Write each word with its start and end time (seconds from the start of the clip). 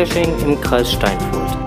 Geocaching 0.00 0.38
im 0.46 0.60
Kreis 0.62 0.92
Steinfurt. 0.92 1.58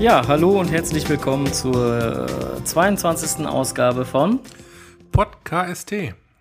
Ja, 0.00 0.26
hallo 0.26 0.58
und 0.58 0.70
herzlich 0.70 1.06
willkommen 1.06 1.52
zur 1.52 2.26
22. 2.64 3.46
Ausgabe 3.46 4.06
von 4.06 4.40
Podcast. 5.10 5.90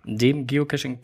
dem 0.06 0.48
Geocaching. 0.48 1.00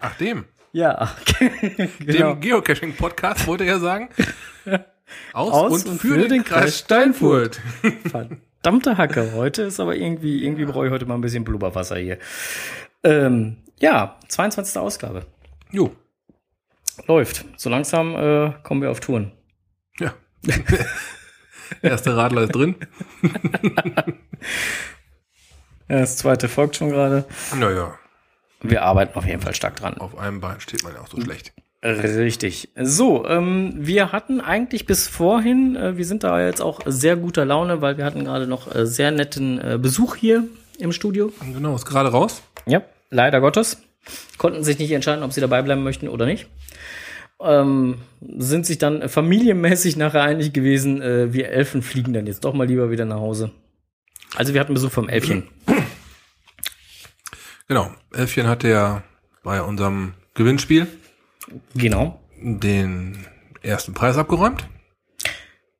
Ach, 0.00 0.16
dem. 0.16 0.44
Ja, 0.72 1.14
genau. 1.98 2.34
Dem 2.34 2.40
Geocaching-Podcast, 2.40 3.46
wollte 3.46 3.64
er 3.64 3.78
sagen. 3.78 4.08
Aus, 5.34 5.52
Aus 5.52 5.84
und, 5.84 6.00
für, 6.00 6.26
den, 6.26 6.44
Kreis 6.44 6.78
Steinfurt. 6.78 7.60
Verdammte 8.10 8.96
Hacke. 8.96 9.32
Heute 9.34 9.62
ist 9.62 9.78
aber 9.80 9.94
irgendwie, 9.94 10.42
irgendwie 10.42 10.64
brauche 10.64 10.86
ich 10.86 10.92
heute 10.92 11.04
mal 11.04 11.14
ein 11.14 11.20
bisschen 11.20 11.44
Blubberwasser 11.44 11.96
hier. 11.96 12.18
Ähm, 13.04 13.58
ja, 13.78 14.18
22. 14.28 14.78
Ausgabe. 14.78 15.26
Jo, 15.70 15.94
Läuft. 17.06 17.44
So 17.56 17.70
langsam 17.70 18.14
äh, 18.14 18.52
kommen 18.62 18.82
wir 18.82 18.90
auf 18.90 19.00
Touren. 19.00 19.32
ja. 19.98 20.14
Erster 21.80 22.16
Radler 22.16 22.42
ist 22.42 22.54
drin. 22.54 22.74
Ja, 25.88 25.98
Das 26.00 26.16
zweite 26.16 26.48
folgt 26.48 26.76
schon 26.76 26.90
gerade. 26.90 27.24
Naja, 27.58 27.98
Wir 28.62 28.82
arbeiten 28.82 29.16
auf 29.16 29.26
jeden 29.26 29.40
Fall 29.40 29.54
stark 29.54 29.76
dran. 29.76 29.98
auf 29.98 30.16
einem 30.16 30.40
Bein 30.40 30.60
steht 30.60 30.84
man 30.84 30.94
ja 30.94 31.00
auch 31.00 31.08
so 31.08 31.20
schlecht. 31.20 31.52
Richtig. 31.84 32.68
So, 32.76 33.26
ähm, 33.26 33.74
wir 33.76 34.12
hatten 34.12 34.40
eigentlich 34.40 34.86
bis 34.86 35.08
vorhin, 35.08 35.74
äh, 35.74 35.96
wir 35.96 36.04
sind 36.04 36.22
da 36.22 36.40
jetzt 36.40 36.60
auch 36.60 36.80
sehr 36.86 37.16
guter 37.16 37.44
Laune, 37.44 37.80
weil 37.80 37.98
wir 37.98 38.04
hatten 38.04 38.24
gerade 38.24 38.46
noch 38.46 38.72
äh, 38.72 38.86
sehr 38.86 39.10
netten 39.10 39.58
äh, 39.58 39.78
Besuch 39.82 40.14
hier 40.14 40.44
im 40.78 40.92
Studio. 40.92 41.32
Genau, 41.52 41.74
ist 41.74 41.84
gerade 41.84 42.10
raus. 42.10 42.42
Ja, 42.66 42.82
leider 43.10 43.40
Gottes. 43.40 43.78
Konnten 44.38 44.62
sich 44.62 44.78
nicht 44.78 44.92
entscheiden, 44.92 45.24
ob 45.24 45.32
sie 45.32 45.40
dabei 45.40 45.62
bleiben 45.62 45.82
möchten 45.82 46.08
oder 46.08 46.24
nicht. 46.24 46.46
Ähm, 47.40 47.98
sind 48.20 48.64
sich 48.64 48.78
dann 48.78 49.08
familienmäßig 49.08 49.96
nachher 49.96 50.22
einig 50.22 50.52
gewesen, 50.52 51.02
äh, 51.02 51.32
wir 51.32 51.48
Elfen 51.48 51.82
fliegen 51.82 52.12
dann 52.12 52.28
jetzt 52.28 52.44
doch 52.44 52.54
mal 52.54 52.68
lieber 52.68 52.92
wieder 52.92 53.04
nach 53.04 53.18
Hause. 53.18 53.50
Also 54.36 54.54
wir 54.54 54.60
hatten 54.60 54.74
Besuch 54.74 54.92
vom 54.92 55.08
Elfchen. 55.08 55.48
Genau, 57.72 57.90
Elfchen 58.12 58.48
hatte 58.48 58.68
ja 58.68 59.02
bei 59.42 59.62
unserem 59.62 60.12
Gewinnspiel 60.34 60.86
Genau. 61.74 62.20
den 62.38 63.16
ersten 63.62 63.94
Preis 63.94 64.18
abgeräumt. 64.18 64.68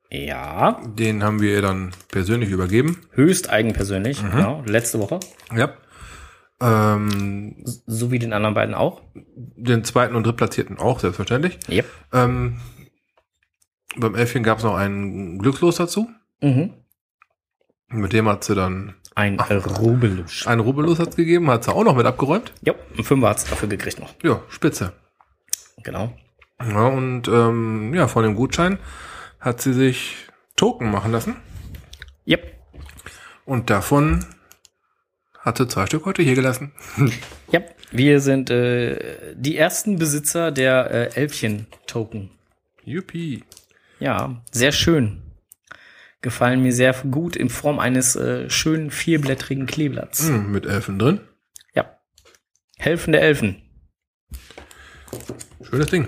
Ja, 0.09 0.81
Den 0.87 1.21
haben 1.23 1.39
wir 1.39 1.51
ihr 1.53 1.61
dann 1.61 1.91
persönlich 2.07 2.49
übergeben. 2.49 3.01
höchst 3.11 3.51
eigenpersönlich. 3.51 4.23
Genau, 4.23 4.63
letzte 4.65 4.97
Woche. 4.97 5.19
Ja. 5.55 5.77
Ähm, 6.59 7.61
So 7.85 8.09
wie 8.09 8.17
den 8.17 8.33
anderen 8.33 8.55
beiden 8.55 8.73
auch. 8.73 9.03
den 9.13 9.83
zweiten 9.83 10.15
und 10.15 10.25
drittplatzierten 10.25 10.79
auch, 10.79 10.99
selbstverständlich. 10.99 11.59
Yep. 11.69 11.85
Ähm, 12.11 12.59
beim 13.97 14.15
Elfchen 14.15 14.41
gab 14.41 14.57
es 14.57 14.63
noch 14.63 14.75
einen 14.75 15.37
Glückslos 15.37 15.75
dazu. 15.75 16.09
Mhm. 16.41 16.73
Mit 17.89 18.13
dem 18.13 18.27
hat 18.27 18.43
sie 18.45 18.55
dann 18.55 18.95
Ein 19.15 19.39
Rubelusch. 19.39 20.47
einen 20.47 20.61
Rubbellos 20.61 20.99
hat's 20.99 21.15
gegeben, 21.15 21.49
hat 21.49 21.63
sie 21.63 21.73
auch 21.73 21.83
noch 21.83 21.95
mit 21.95 22.05
abgeräumt. 22.05 22.51
Ja, 22.61 22.73
ein 22.97 23.03
Fünfer 23.03 23.29
hat's 23.29 23.45
dafür 23.45 23.69
gekriegt 23.69 23.99
noch. 23.99 24.13
Ja, 24.23 24.41
spitze. 24.49 24.93
Genau. 25.83 26.13
Ja, 26.59 26.87
und 26.87 27.27
ähm, 27.27 27.93
ja, 27.93 28.07
von 28.07 28.23
dem 28.23 28.35
Gutschein 28.35 28.79
hat 29.39 29.61
sie 29.61 29.73
sich 29.73 30.27
Token 30.55 30.91
machen 30.91 31.11
lassen. 31.11 31.35
Yep. 32.27 32.53
Und 33.45 33.69
davon 33.69 34.25
hat 35.39 35.57
sie 35.57 35.67
zwei 35.67 35.85
Stück 35.85 36.05
heute 36.05 36.21
hier 36.23 36.35
gelassen. 36.35 36.71
Yep. 37.53 37.75
Wir 37.91 38.19
sind 38.19 38.49
äh, 38.49 39.35
die 39.35 39.55
ersten 39.57 39.99
Besitzer 39.99 40.51
der 40.51 40.89
äh, 40.89 41.15
Elfchen-Token. 41.15 42.31
Yuppie. 42.83 43.43
Ja, 43.99 44.41
sehr 44.51 44.71
schön. 44.71 45.22
Gefallen 46.23 46.63
mir 46.63 46.71
sehr 46.71 46.93
gut 46.93 47.35
in 47.35 47.49
Form 47.49 47.79
eines 47.79 48.15
äh, 48.15 48.49
schönen 48.49 48.91
vierblättrigen 48.91 49.65
Kleeblatts. 49.65 50.25
Hm, 50.29 50.53
mit 50.53 50.65
Elfen 50.65 50.97
drin. 50.97 51.19
Ja. 51.75 51.97
Helfende 52.77 53.19
Elfen. 53.19 53.61
Schönes 55.61 55.87
Ding. 55.87 56.07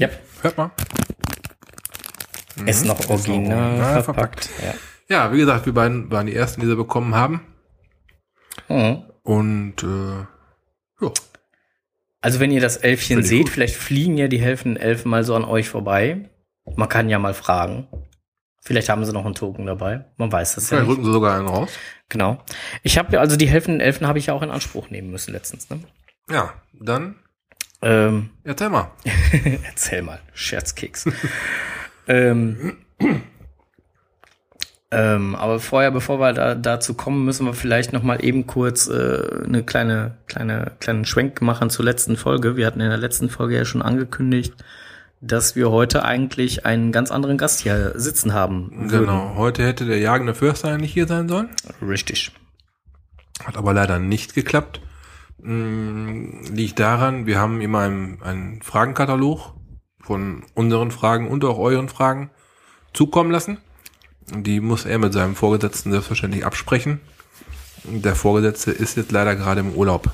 Yep. 0.00 0.18
Hört 0.40 0.56
mal. 0.56 0.70
Ist 2.64 2.86
noch 2.86 3.10
original 3.10 3.68
original 3.72 4.02
verpackt. 4.02 4.48
Ja. 4.62 4.74
Ja, 5.10 5.32
wie 5.34 5.38
gesagt, 5.38 5.66
wir 5.66 5.74
beiden 5.74 6.10
waren 6.10 6.26
die 6.26 6.34
ersten, 6.34 6.62
die 6.62 6.66
sie 6.66 6.76
bekommen 6.76 7.14
haben. 7.14 7.42
Mhm. 8.70 9.02
Und 9.24 9.82
äh, 9.82 11.04
ja, 11.04 11.12
Also 12.22 12.40
wenn 12.40 12.50
ihr 12.50 12.62
das 12.62 12.78
Elfchen 12.78 13.22
seht, 13.22 13.42
gut. 13.42 13.50
vielleicht 13.50 13.76
fliegen 13.76 14.16
ja 14.16 14.28
die 14.28 14.40
helfenden 14.40 14.80
Elfen 14.80 15.10
mal 15.10 15.22
so 15.22 15.34
an 15.34 15.44
euch 15.44 15.68
vorbei. 15.68 16.30
Man 16.76 16.88
kann 16.88 17.10
ja 17.10 17.18
mal 17.18 17.34
fragen. 17.34 17.88
Vielleicht 18.64 18.88
haben 18.88 19.04
sie 19.04 19.12
noch 19.12 19.26
einen 19.26 19.34
Token 19.34 19.66
dabei. 19.66 20.06
Man 20.16 20.32
weiß 20.32 20.54
das 20.54 20.70
ja 20.70 20.78
vielleicht 20.78 20.90
rücken 20.90 21.04
sie 21.04 21.12
sogar 21.12 21.36
einen 21.38 21.48
raus. 21.48 21.70
Genau. 22.08 22.42
Ich 22.82 22.96
habe 22.96 23.12
ja, 23.12 23.20
also 23.20 23.36
die 23.36 23.46
helfenden 23.48 23.80
Elfen 23.80 24.06
habe 24.06 24.18
ich 24.18 24.26
ja 24.26 24.34
auch 24.34 24.42
in 24.42 24.50
Anspruch 24.50 24.88
nehmen 24.88 25.10
müssen 25.10 25.32
letztens. 25.32 25.68
Ne? 25.68 25.80
Ja, 26.30 26.54
dann 26.72 27.16
Ähm, 27.82 28.30
erzähl 28.42 28.70
mal. 28.70 28.90
erzähl 29.64 30.00
mal, 30.00 30.18
Scherzkeks. 30.32 31.06
ähm, 32.08 32.78
ähm, 34.90 35.34
aber 35.34 35.60
vorher, 35.60 35.90
bevor 35.90 36.18
wir 36.20 36.32
da, 36.32 36.54
dazu 36.54 36.94
kommen, 36.94 37.24
müssen 37.24 37.44
wir 37.46 37.52
vielleicht 37.52 37.92
noch 37.92 38.02
mal 38.02 38.24
eben 38.24 38.46
kurz 38.46 38.86
äh, 38.88 39.42
eine 39.44 39.62
kleine, 39.64 40.16
kleine, 40.26 40.72
kleinen 40.78 41.04
Schwenk 41.04 41.42
machen 41.42 41.68
zur 41.68 41.84
letzten 41.84 42.16
Folge. 42.16 42.56
Wir 42.56 42.66
hatten 42.66 42.80
in 42.80 42.88
der 42.88 42.96
letzten 42.96 43.28
Folge 43.28 43.56
ja 43.56 43.64
schon 43.64 43.82
angekündigt, 43.82 44.54
dass 45.26 45.56
wir 45.56 45.70
heute 45.70 46.04
eigentlich 46.04 46.66
einen 46.66 46.92
ganz 46.92 47.10
anderen 47.10 47.38
Gast 47.38 47.60
hier 47.60 47.92
sitzen 47.98 48.34
haben. 48.34 48.88
Genau. 48.88 49.34
Heute 49.36 49.64
hätte 49.64 49.86
der 49.86 49.98
jagende 49.98 50.34
Förster 50.34 50.68
eigentlich 50.68 50.92
hier 50.92 51.06
sein 51.06 51.28
sollen. 51.28 51.48
würden. 51.80 51.88
Richtig. 51.90 52.32
Hat 53.42 53.56
aber 53.56 53.72
leider 53.72 53.98
nicht 53.98 54.34
geklappt. 54.34 54.80
Hm, 55.40 56.42
liegt 56.52 56.78
daran, 56.78 57.26
wir 57.26 57.38
haben 57.38 57.60
immer 57.60 57.80
einen, 57.80 58.22
einen 58.22 58.62
Fragenkatalog 58.62 59.54
von 60.00 60.44
unseren 60.54 60.90
Fragen 60.90 61.28
und 61.28 61.42
auch 61.44 61.58
euren 61.58 61.88
Fragen 61.88 62.30
zukommen 62.92 63.30
lassen. 63.30 63.58
Die 64.30 64.60
muss 64.60 64.84
er 64.84 64.98
mit 64.98 65.12
seinem 65.14 65.34
Vorgesetzten 65.36 65.90
selbstverständlich 65.90 66.44
absprechen. 66.44 67.00
Der 67.84 68.14
Vorgesetzte 68.14 68.70
ist 68.72 68.96
jetzt 68.96 69.12
leider 69.12 69.36
gerade 69.36 69.60
im 69.60 69.72
Urlaub. 69.72 70.12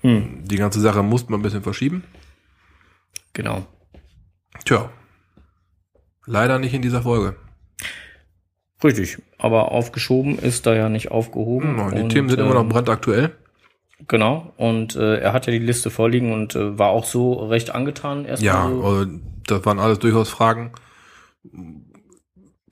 Hm, 0.00 0.42
Die 0.44 0.56
ganze 0.56 0.80
Sache 0.80 1.02
muss 1.02 1.28
man 1.28 1.38
ein 1.40 1.42
bisschen 1.42 1.62
verschieben. 1.62 2.02
genau. 3.32 3.64
Tja. 4.68 4.90
Leider 6.26 6.58
nicht 6.58 6.74
in 6.74 6.82
dieser 6.82 7.00
Folge. 7.00 7.36
Richtig. 8.84 9.16
Aber 9.38 9.72
aufgeschoben 9.72 10.38
ist 10.38 10.66
da 10.66 10.74
ja 10.74 10.90
nicht 10.90 11.10
aufgehoben. 11.10 11.78
Ja, 11.78 11.90
die 11.90 12.02
Und, 12.02 12.10
Themen 12.10 12.28
sind 12.28 12.38
immer 12.38 12.52
noch 12.52 12.64
ähm, 12.64 12.68
brandaktuell. 12.68 13.34
Genau, 14.08 14.52
und 14.58 14.94
äh, 14.94 15.20
er 15.20 15.32
hat 15.32 15.46
ja 15.46 15.52
die 15.52 15.58
Liste 15.58 15.88
vorliegen 15.88 16.34
und 16.34 16.54
äh, 16.54 16.78
war 16.78 16.90
auch 16.90 17.06
so 17.06 17.46
recht 17.46 17.74
angetan 17.74 18.26
erstmal. 18.26 18.46
Ja, 18.46 18.68
so. 18.68 18.84
also 18.84 19.10
das 19.46 19.64
waren 19.64 19.78
alles 19.78 20.00
durchaus 20.00 20.28
Fragen, 20.28 20.72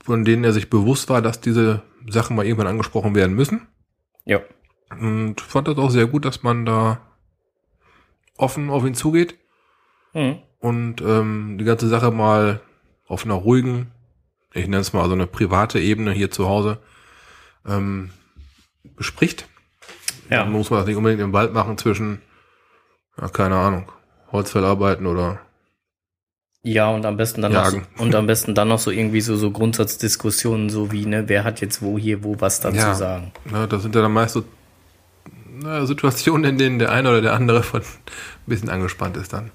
von 0.04 0.26
denen 0.26 0.44
er 0.44 0.52
sich 0.52 0.68
bewusst 0.68 1.08
war, 1.08 1.22
dass 1.22 1.40
diese 1.40 1.80
Sachen 2.10 2.36
mal 2.36 2.44
irgendwann 2.44 2.68
angesprochen 2.68 3.14
werden 3.14 3.34
müssen. 3.34 3.66
ja. 4.26 4.40
Und 4.90 5.40
fand 5.40 5.66
das 5.66 5.78
auch 5.78 5.90
sehr 5.90 6.06
gut, 6.06 6.26
dass 6.26 6.42
man 6.42 6.66
da 6.66 7.00
offen 8.36 8.68
auf 8.68 8.84
ihn 8.84 8.94
zugeht 8.94 9.36
Mhm. 10.16 10.38
Und 10.60 11.00
ähm, 11.00 11.56
die 11.58 11.64
ganze 11.64 11.88
Sache 11.88 12.10
mal 12.10 12.60
auf 13.06 13.24
einer 13.24 13.34
ruhigen, 13.34 13.90
ich 14.52 14.64
nenne 14.66 14.78
es 14.80 14.92
mal 14.92 15.06
so 15.06 15.12
eine 15.14 15.26
private 15.26 15.78
Ebene 15.78 16.12
hier 16.12 16.30
zu 16.30 16.48
Hause, 16.48 16.78
ähm, 17.66 18.10
bespricht. 18.96 19.48
Ja. 20.30 20.38
Dann 20.42 20.52
muss 20.52 20.70
man 20.70 20.80
das 20.80 20.86
nicht 20.88 20.96
unbedingt 20.96 21.22
im 21.22 21.32
Wald 21.32 21.52
machen 21.52 21.78
zwischen, 21.78 22.20
ja, 23.20 23.28
keine 23.28 23.56
Ahnung, 23.56 23.90
Holzfällarbeiten 24.32 25.06
oder 25.06 25.40
Ja, 26.62 26.88
und 26.90 27.06
am 27.06 27.16
besten 27.16 27.42
dann 27.42 27.52
noch, 27.52 27.62
Jagen. 27.64 27.86
und 27.98 28.14
am 28.14 28.26
besten 28.26 28.54
dann 28.54 28.68
noch 28.68 28.78
so 28.80 28.90
irgendwie 28.90 29.20
so, 29.20 29.36
so 29.36 29.50
Grundsatzdiskussionen, 29.50 30.68
so 30.70 30.90
wie, 30.90 31.06
ne, 31.06 31.28
wer 31.28 31.44
hat 31.44 31.60
jetzt 31.60 31.80
wo 31.82 31.96
hier, 31.98 32.24
wo 32.24 32.40
was 32.40 32.60
dazu 32.60 32.76
Ja. 32.78 32.94
sagen. 32.94 33.32
Na, 33.44 33.66
das 33.66 33.82
sind 33.82 33.94
ja 33.94 34.02
dann 34.02 34.12
meist 34.12 34.34
so 34.34 34.42
na, 35.58 35.86
Situationen, 35.86 36.44
in 36.44 36.58
denen 36.58 36.78
der 36.78 36.90
eine 36.92 37.08
oder 37.08 37.22
der 37.22 37.34
andere 37.34 37.62
von 37.62 37.80
ein 37.82 37.86
bisschen 38.46 38.68
angespannt 38.68 39.16
ist 39.16 39.32
dann. 39.32 39.50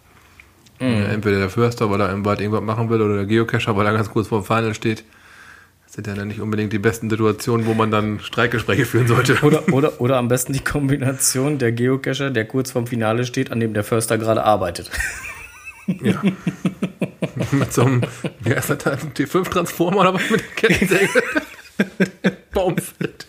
Mhm. 0.82 0.98
Ja, 0.98 1.06
entweder 1.06 1.38
der 1.38 1.50
Förster, 1.50 1.90
weil 1.92 2.02
er 2.02 2.12
im 2.12 2.26
Wald 2.26 2.42
irgendwas 2.42 2.64
machen 2.64 2.90
will, 2.90 3.02
oder 3.02 3.16
der 3.18 3.26
Geocacher, 3.26 3.78
weil 3.78 3.86
er 3.86 3.94
ganz 3.94 4.10
kurz 4.10 4.28
vor 4.28 4.42
dem 4.42 4.46
Final 4.46 4.74
steht. 4.74 5.04
Das 5.86 5.94
sind 5.96 6.08
ja 6.08 6.16
dann 6.16 6.30
nicht 6.30 6.42
unbedingt 6.42 6.74
die 6.74 6.80
besten 6.80 7.10
Situationen, 7.10 7.68
wo 7.68 7.74
man 7.74 7.92
dann 7.92 8.20
Streikgespräche 8.20 8.86
führen 8.86 9.08
sollte. 9.08 9.38
Oder, 9.44 9.72
oder, 9.74 10.02
oder 10.02 10.18
am 10.18 10.28
besten 10.28 10.54
die 10.54 10.64
Kombination 10.64 11.60
der 11.60 11.72
Geocacher, 11.72 12.32
der 12.32 12.46
kurz 12.46 12.72
vorm 12.72 12.88
Finale 12.88 13.26
steht, 13.26 13.52
an 13.52 13.60
dem 13.60 13.74
der 13.74 13.84
Förster 13.84 14.18
gerade 14.18 14.44
arbeitet. 14.44 14.90
Ja. 16.02 16.22
mit 17.52 17.74
so 17.74 17.84
einem, 17.84 18.02
wie 18.40 18.56
heißt 18.56 18.70
das 18.70 18.78
da, 18.78 18.94
T5-Transformer 18.94 20.00
oder 20.00 20.14
was 20.14 20.30
mit 20.30 20.42
der 20.42 20.70
Kettensäge? 20.70 21.10
Baumfeld. 22.54 23.28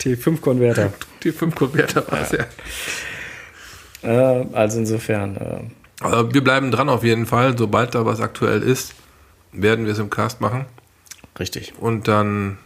T5-Konverter. 0.00 0.92
T5-Konverter 1.22 2.10
war 2.10 2.20
es 2.20 2.32
ja. 2.32 2.46
Äh, 4.02 4.46
also 4.52 4.78
insofern. 4.78 5.36
Äh, 5.36 5.85
Aber 6.00 6.32
wir 6.34 6.44
bleiben 6.44 6.70
dran 6.70 6.88
auf 6.88 7.04
jeden 7.04 7.26
Fall. 7.26 7.56
Sobald 7.56 7.94
da 7.94 8.04
was 8.04 8.20
aktuell 8.20 8.62
ist, 8.62 8.94
werden 9.52 9.86
wir 9.86 9.92
es 9.92 9.98
im 9.98 10.10
Cast 10.10 10.40
machen. 10.40 10.66
richtig. 11.38 11.74
Und 11.78 12.08
dann, 12.08 12.58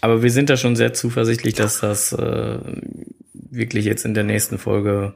Aber 0.00 0.22
wir 0.22 0.30
sind 0.30 0.50
da 0.50 0.56
schon 0.56 0.76
sehr 0.76 0.92
zuversichtlich, 0.92 1.54
dass 1.54 1.80
das 1.80 2.12
äh, 2.12 2.58
wirklich 3.32 3.84
jetzt 3.84 4.04
in 4.04 4.14
der 4.14 4.24
nächsten 4.24 4.58
Folge 4.58 5.14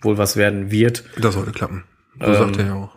wohl 0.00 0.16
was 0.18 0.36
werden 0.36 0.70
wird. 0.70 1.04
das 1.16 1.34
sollte 1.34 1.52
klappen. 1.52 1.84
So 2.20 2.26
Ähm, 2.26 2.34
sagt 2.34 2.56
er 2.58 2.66
ja 2.66 2.74
auch. 2.74 2.94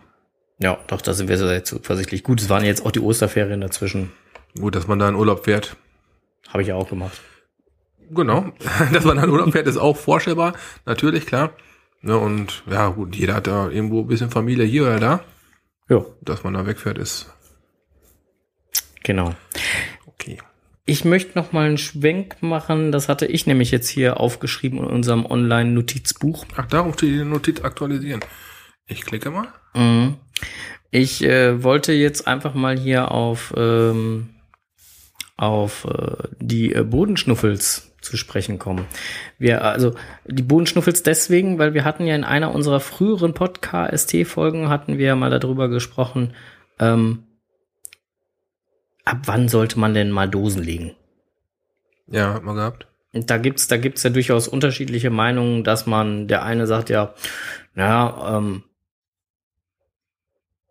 Ja, 0.59 0.77
doch, 0.87 1.01
da 1.01 1.13
sind 1.13 1.27
wir 1.27 1.37
sehr 1.39 1.63
zuversichtlich. 1.63 2.21
Gut, 2.23 2.39
es 2.41 2.49
waren 2.49 2.63
jetzt 2.63 2.85
auch 2.85 2.91
die 2.91 2.99
Osterferien 2.99 3.61
dazwischen. 3.61 4.11
Gut, 4.59 4.75
dass 4.75 4.85
man 4.87 4.99
da 4.99 5.09
in 5.09 5.15
Urlaub 5.15 5.45
fährt. 5.45 5.75
Habe 6.49 6.61
ich 6.61 6.67
ja 6.67 6.75
auch 6.75 6.87
gemacht. 6.89 7.19
Genau. 8.11 8.51
dass 8.93 9.03
man 9.05 9.17
da 9.17 9.23
in 9.23 9.29
Urlaub 9.31 9.51
fährt, 9.53 9.65
ist 9.67 9.77
auch 9.77 9.97
vorstellbar. 9.97 10.53
Natürlich, 10.85 11.25
klar. 11.25 11.53
Ne, 12.01 12.17
und 12.17 12.63
ja, 12.69 12.89
gut, 12.89 13.15
jeder 13.15 13.35
hat 13.35 13.47
da 13.47 13.69
irgendwo 13.69 14.01
ein 14.01 14.07
bisschen 14.07 14.31
Familie 14.31 14.65
hier 14.65 14.83
oder 14.83 14.99
da. 14.99 15.23
Ja, 15.89 16.05
Dass 16.21 16.43
man 16.43 16.53
da 16.53 16.65
wegfährt, 16.65 16.97
ist 16.97 17.31
genau. 19.03 19.35
okay. 20.07 20.39
Ich 20.85 21.05
möchte 21.05 21.37
noch 21.37 21.51
mal 21.51 21.67
einen 21.67 21.77
Schwenk 21.77 22.41
machen. 22.41 22.91
Das 22.91 23.07
hatte 23.07 23.25
ich 23.27 23.45
nämlich 23.45 23.71
jetzt 23.71 23.87
hier 23.87 24.19
aufgeschrieben 24.19 24.79
in 24.79 24.85
unserem 24.85 25.25
Online-Notizbuch. 25.25 26.45
Ach, 26.55 26.65
darum 26.65 26.93
steht 26.93 27.09
die 27.09 27.23
Notiz 27.23 27.61
aktualisieren. 27.61 28.21
Ich 28.87 29.05
klicke 29.05 29.29
mal. 29.29 29.47
Mhm. 29.75 30.15
Ich 30.89 31.23
äh, 31.23 31.63
wollte 31.63 31.93
jetzt 31.93 32.27
einfach 32.27 32.53
mal 32.53 32.77
hier 32.77 33.11
auf, 33.11 33.53
ähm, 33.55 34.29
auf 35.37 35.85
äh, 35.85 36.27
die 36.39 36.73
äh, 36.73 36.83
Bodenschnuffels 36.83 37.90
zu 38.01 38.17
sprechen 38.17 38.59
kommen. 38.59 38.85
Wir, 39.37 39.63
also 39.63 39.93
die 40.25 40.43
Bodenschnuffels 40.43 41.03
deswegen, 41.03 41.59
weil 41.59 41.73
wir 41.73 41.85
hatten 41.85 42.05
ja 42.05 42.15
in 42.15 42.23
einer 42.23 42.53
unserer 42.53 42.79
früheren 42.79 43.33
Podcast-Folgen 43.33 44.69
hatten 44.69 44.97
wir 44.97 45.15
mal 45.15 45.29
darüber 45.29 45.69
gesprochen, 45.69 46.33
ähm, 46.79 47.23
ab 49.05 49.19
wann 49.25 49.47
sollte 49.47 49.79
man 49.79 49.93
denn 49.93 50.11
mal 50.11 50.29
Dosen 50.29 50.63
legen? 50.63 50.95
Ja, 52.07 52.33
hat 52.33 52.43
man 52.43 52.55
gehabt. 52.55 52.87
Und 53.13 53.29
da 53.29 53.37
gibt's, 53.37 53.67
da 53.67 53.77
gibt's 53.77 54.03
ja 54.03 54.09
durchaus 54.09 54.47
unterschiedliche 54.47 55.09
Meinungen, 55.09 55.63
dass 55.63 55.85
man, 55.85 56.27
der 56.27 56.43
eine 56.43 56.65
sagt 56.65 56.89
ja, 56.89 57.13
ja, 57.75 58.37
ähm, 58.37 58.63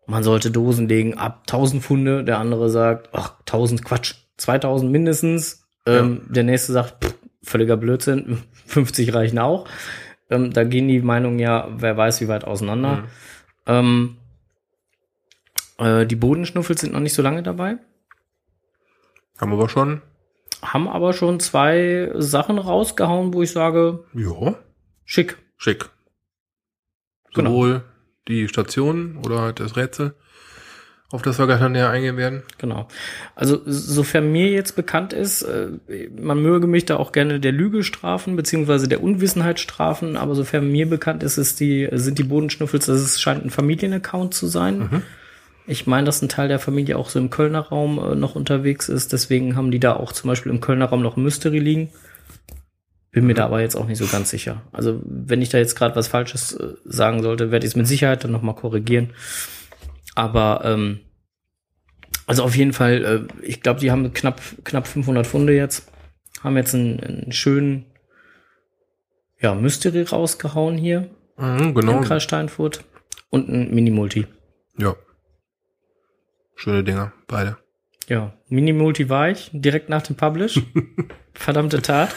man 0.07 0.23
sollte 0.23 0.51
Dosen 0.51 0.87
legen 0.89 1.17
ab 1.17 1.43
1000 1.47 1.83
Pfunde, 1.83 2.23
der 2.23 2.39
andere 2.39 2.69
sagt, 2.69 3.09
ach, 3.13 3.39
1000 3.41 3.85
Quatsch, 3.85 4.15
2000 4.37 4.91
mindestens, 4.91 5.67
ähm, 5.85 6.23
der 6.29 6.43
nächste 6.43 6.73
sagt, 6.73 7.03
pff, 7.03 7.15
völliger 7.43 7.77
Blödsinn, 7.77 8.43
50 8.67 9.13
reichen 9.13 9.39
auch. 9.39 9.67
Ähm, 10.29 10.53
da 10.53 10.63
gehen 10.63 10.87
die 10.87 11.01
Meinungen 11.01 11.39
ja, 11.39 11.67
wer 11.71 11.97
weiß 11.97 12.21
wie 12.21 12.27
weit 12.27 12.43
auseinander. 12.45 12.97
Mhm. 12.97 13.07
Ähm, 13.67 14.17
äh, 15.77 16.05
die 16.05 16.15
Bodenschnuffels 16.15 16.81
sind 16.81 16.93
noch 16.93 16.99
nicht 16.99 17.13
so 17.13 17.21
lange 17.21 17.43
dabei. 17.43 17.77
Haben 19.39 19.51
wir 19.51 19.57
aber 19.57 19.69
schon. 19.69 20.01
haben 20.61 20.87
aber 20.87 21.13
schon 21.13 21.39
zwei 21.39 22.11
Sachen 22.15 22.59
rausgehauen, 22.59 23.33
wo 23.33 23.41
ich 23.41 23.51
sage, 23.51 24.03
Ja, 24.13 24.55
schick. 25.03 25.37
schick. 25.57 25.89
Genau. 27.33 27.49
Sowohl 27.51 27.83
die 28.27 28.47
Station 28.47 29.17
oder 29.25 29.41
halt 29.41 29.59
das 29.59 29.75
Rätsel, 29.75 30.13
auf 31.11 31.21
das 31.21 31.37
wir 31.37 31.45
gleich 31.45 31.59
noch 31.59 31.69
näher 31.69 31.89
eingehen 31.89 32.17
werden. 32.17 32.43
Genau. 32.57 32.87
Also 33.35 33.61
sofern 33.65 34.31
mir 34.31 34.49
jetzt 34.49 34.75
bekannt 34.75 35.13
ist, 35.13 35.41
äh, 35.41 35.67
man 36.19 36.41
möge 36.41 36.67
mich 36.67 36.85
da 36.85 36.97
auch 36.97 37.11
gerne 37.11 37.39
der 37.39 37.51
Lüge 37.51 37.83
strafen, 37.83 38.35
beziehungsweise 38.35 38.87
der 38.87 39.03
Unwissenheit 39.03 39.59
strafen, 39.59 40.17
aber 40.17 40.35
sofern 40.35 40.71
mir 40.71 40.89
bekannt 40.89 41.23
ist, 41.23 41.37
ist 41.37 41.59
die, 41.59 41.89
sind 41.91 42.17
die 42.17 42.23
Bodenschnuffels, 42.23 42.85
das 42.85 43.19
scheint 43.19 43.45
ein 43.45 43.49
Familienaccount 43.49 44.33
zu 44.33 44.47
sein. 44.47 45.03
Ich 45.67 45.87
meine, 45.87 46.05
dass 46.05 46.21
ein 46.21 46.29
Teil 46.29 46.47
der 46.47 46.59
Familie 46.59 46.97
auch 46.97 47.09
so 47.09 47.19
im 47.19 47.29
Kölner 47.29 47.59
Raum 47.59 47.99
äh, 47.99 48.15
noch 48.15 48.35
unterwegs 48.35 48.89
ist, 48.89 49.13
deswegen 49.13 49.55
haben 49.55 49.71
die 49.71 49.79
da 49.79 49.95
auch 49.95 50.11
zum 50.11 50.27
Beispiel 50.29 50.51
im 50.51 50.61
Kölner 50.61 50.85
Raum 50.85 51.01
noch 51.01 51.17
Mystery 51.17 51.59
liegen. 51.59 51.89
Bin 53.11 53.25
mir 53.27 53.33
da 53.33 53.45
aber 53.45 53.61
jetzt 53.61 53.75
auch 53.75 53.87
nicht 53.87 53.97
so 53.97 54.05
ganz 54.05 54.29
sicher. 54.29 54.61
Also 54.71 55.01
wenn 55.03 55.41
ich 55.41 55.49
da 55.49 55.57
jetzt 55.57 55.75
gerade 55.75 55.95
was 55.95 56.07
Falsches 56.07 56.53
äh, 56.53 56.75
sagen 56.85 57.21
sollte, 57.21 57.51
werde 57.51 57.65
ich 57.65 57.71
es 57.71 57.75
mit 57.75 57.87
Sicherheit 57.87 58.23
dann 58.23 58.31
nochmal 58.31 58.55
korrigieren. 58.55 59.09
Aber 60.15 60.61
ähm, 60.65 60.99
also 62.27 62.43
auf 62.43 62.55
jeden 62.55 62.73
Fall, 62.73 63.27
äh, 63.41 63.45
ich 63.45 63.61
glaube, 63.61 63.79
die 63.79 63.91
haben 63.91 64.13
knapp 64.13 64.41
knapp 64.63 64.87
500 64.87 65.25
Funde 65.25 65.53
jetzt, 65.53 65.91
haben 66.43 66.57
jetzt 66.57 66.73
einen, 66.75 66.99
einen 67.01 67.31
schönen 67.31 67.85
ja 69.39 69.55
Mystery 69.55 70.03
rausgehauen 70.03 70.77
hier 70.77 71.09
Mhm, 71.37 71.73
genau. 71.73 71.97
in 71.97 72.03
Kreis 72.03 72.21
Steinfurt 72.23 72.83
und 73.31 73.49
ein 73.49 73.73
Mini-Multi. 73.73 74.27
Ja. 74.77 74.95
Schöne 76.55 76.83
Dinger, 76.83 77.13
beide. 77.27 77.57
Ja, 78.07 78.33
Mini-Multi 78.49 79.09
war 79.09 79.29
ich 79.29 79.49
direkt 79.53 79.89
nach 79.89 80.03
dem 80.03 80.15
Publish. 80.15 80.61
Verdammte 81.33 81.81
Tat. 81.81 82.13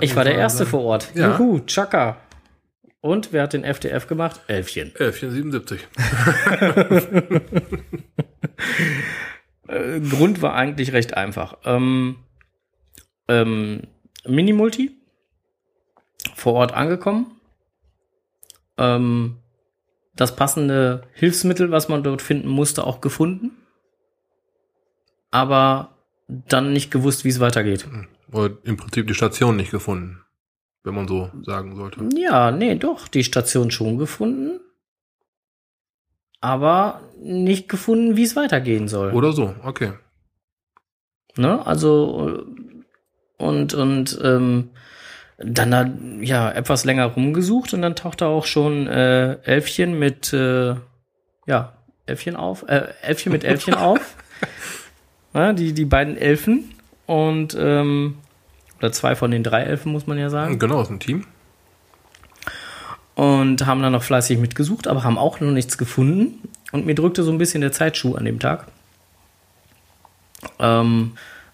Ich 0.00 0.16
war 0.16 0.24
der 0.24 0.34
Erste 0.36 0.60
sein- 0.60 0.66
vor 0.68 0.82
Ort. 0.82 1.12
Ja. 1.14 1.38
Juhu, 1.38 1.60
Chaka. 1.66 2.16
Und 3.04 3.34
wer 3.34 3.42
hat 3.42 3.52
den 3.52 3.64
FDF 3.64 4.06
gemacht? 4.06 4.40
Elfchen. 4.46 4.88
1177. 4.98 5.86
Äh, 9.66 10.00
Grund 10.00 10.42
war 10.42 10.54
eigentlich 10.54 10.92
recht 10.92 11.14
einfach. 11.14 11.56
Ähm, 11.64 12.16
ähm, 13.28 13.82
Mini-Multi. 14.26 14.90
Vor 16.34 16.52
Ort 16.52 16.74
angekommen. 16.74 17.40
Ähm, 18.76 19.38
das 20.14 20.36
passende 20.36 21.02
Hilfsmittel, 21.14 21.70
was 21.70 21.88
man 21.88 22.02
dort 22.02 22.20
finden 22.20 22.48
musste, 22.48 22.86
auch 22.86 23.00
gefunden. 23.00 23.52
Aber 25.30 25.96
dann 26.28 26.74
nicht 26.74 26.90
gewusst, 26.90 27.24
wie 27.24 27.30
es 27.30 27.40
weitergeht. 27.40 27.86
Oder 28.32 28.56
im 28.64 28.76
Prinzip 28.76 29.06
die 29.06 29.14
Station 29.14 29.56
nicht 29.56 29.70
gefunden. 29.70 30.23
Wenn 30.84 30.94
man 30.94 31.08
so 31.08 31.30
sagen 31.42 31.74
sollte. 31.76 32.06
Ja, 32.14 32.50
nee, 32.50 32.74
doch, 32.76 33.08
die 33.08 33.24
Station 33.24 33.70
schon 33.70 33.98
gefunden. 33.98 34.60
Aber 36.40 37.00
nicht 37.18 37.70
gefunden, 37.70 38.16
wie 38.16 38.22
es 38.22 38.36
weitergehen 38.36 38.86
soll. 38.86 39.12
Oder 39.12 39.32
so, 39.32 39.54
okay. 39.64 39.92
Ne? 41.36 41.66
Also 41.66 42.44
und 43.38 43.74
und 43.74 44.18
ähm, 44.22 44.70
dann 45.38 45.70
da 45.70 45.90
ja 46.20 46.50
etwas 46.50 46.84
länger 46.84 47.06
rumgesucht 47.06 47.74
und 47.74 47.82
dann 47.82 47.96
tauchte 47.96 48.26
auch 48.26 48.44
schon 48.44 48.86
äh, 48.86 49.38
Elfchen 49.42 49.98
mit 49.98 50.32
äh, 50.32 50.76
ja 51.46 51.72
Elfchen 52.06 52.36
auf, 52.36 52.68
äh, 52.68 52.88
Elfchen 53.02 53.32
mit 53.32 53.42
Elfchen 53.42 53.74
auf, 53.74 54.16
ja, 55.32 55.54
die 55.54 55.72
die 55.72 55.86
beiden 55.86 56.16
Elfen 56.16 56.74
und 57.06 57.56
ähm, 57.58 58.18
oder 58.78 58.92
zwei 58.92 59.14
von 59.16 59.30
den 59.30 59.42
drei 59.42 59.62
Elfen 59.62 59.92
muss 59.92 60.06
man 60.06 60.18
ja 60.18 60.30
sagen 60.30 60.58
Genau, 60.58 60.80
ist 60.82 60.90
ein 60.90 61.00
Team. 61.00 61.24
und 63.14 63.64
haben 63.66 63.82
dann 63.82 63.92
noch 63.92 64.02
fleißig 64.02 64.38
mitgesucht, 64.38 64.86
aber 64.88 65.04
haben 65.04 65.18
auch 65.18 65.40
noch 65.40 65.50
nichts 65.52 65.78
gefunden. 65.78 66.48
Und 66.72 66.86
mir 66.86 66.94
drückte 66.94 67.22
so 67.22 67.30
ein 67.30 67.38
bisschen 67.38 67.60
der 67.60 67.70
Zeitschuh 67.72 68.16
an 68.16 68.24
dem 68.24 68.40
Tag, 68.40 68.66
ähm, 70.58 71.12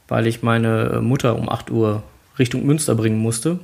weil 0.09 0.27
ich 0.27 0.43
meine 0.43 1.01
Mutter 1.03 1.37
um 1.37 1.49
8 1.49 1.71
Uhr 1.71 2.03
Richtung 2.39 2.65
Münster 2.65 2.95
bringen 2.95 3.19
musste. 3.19 3.59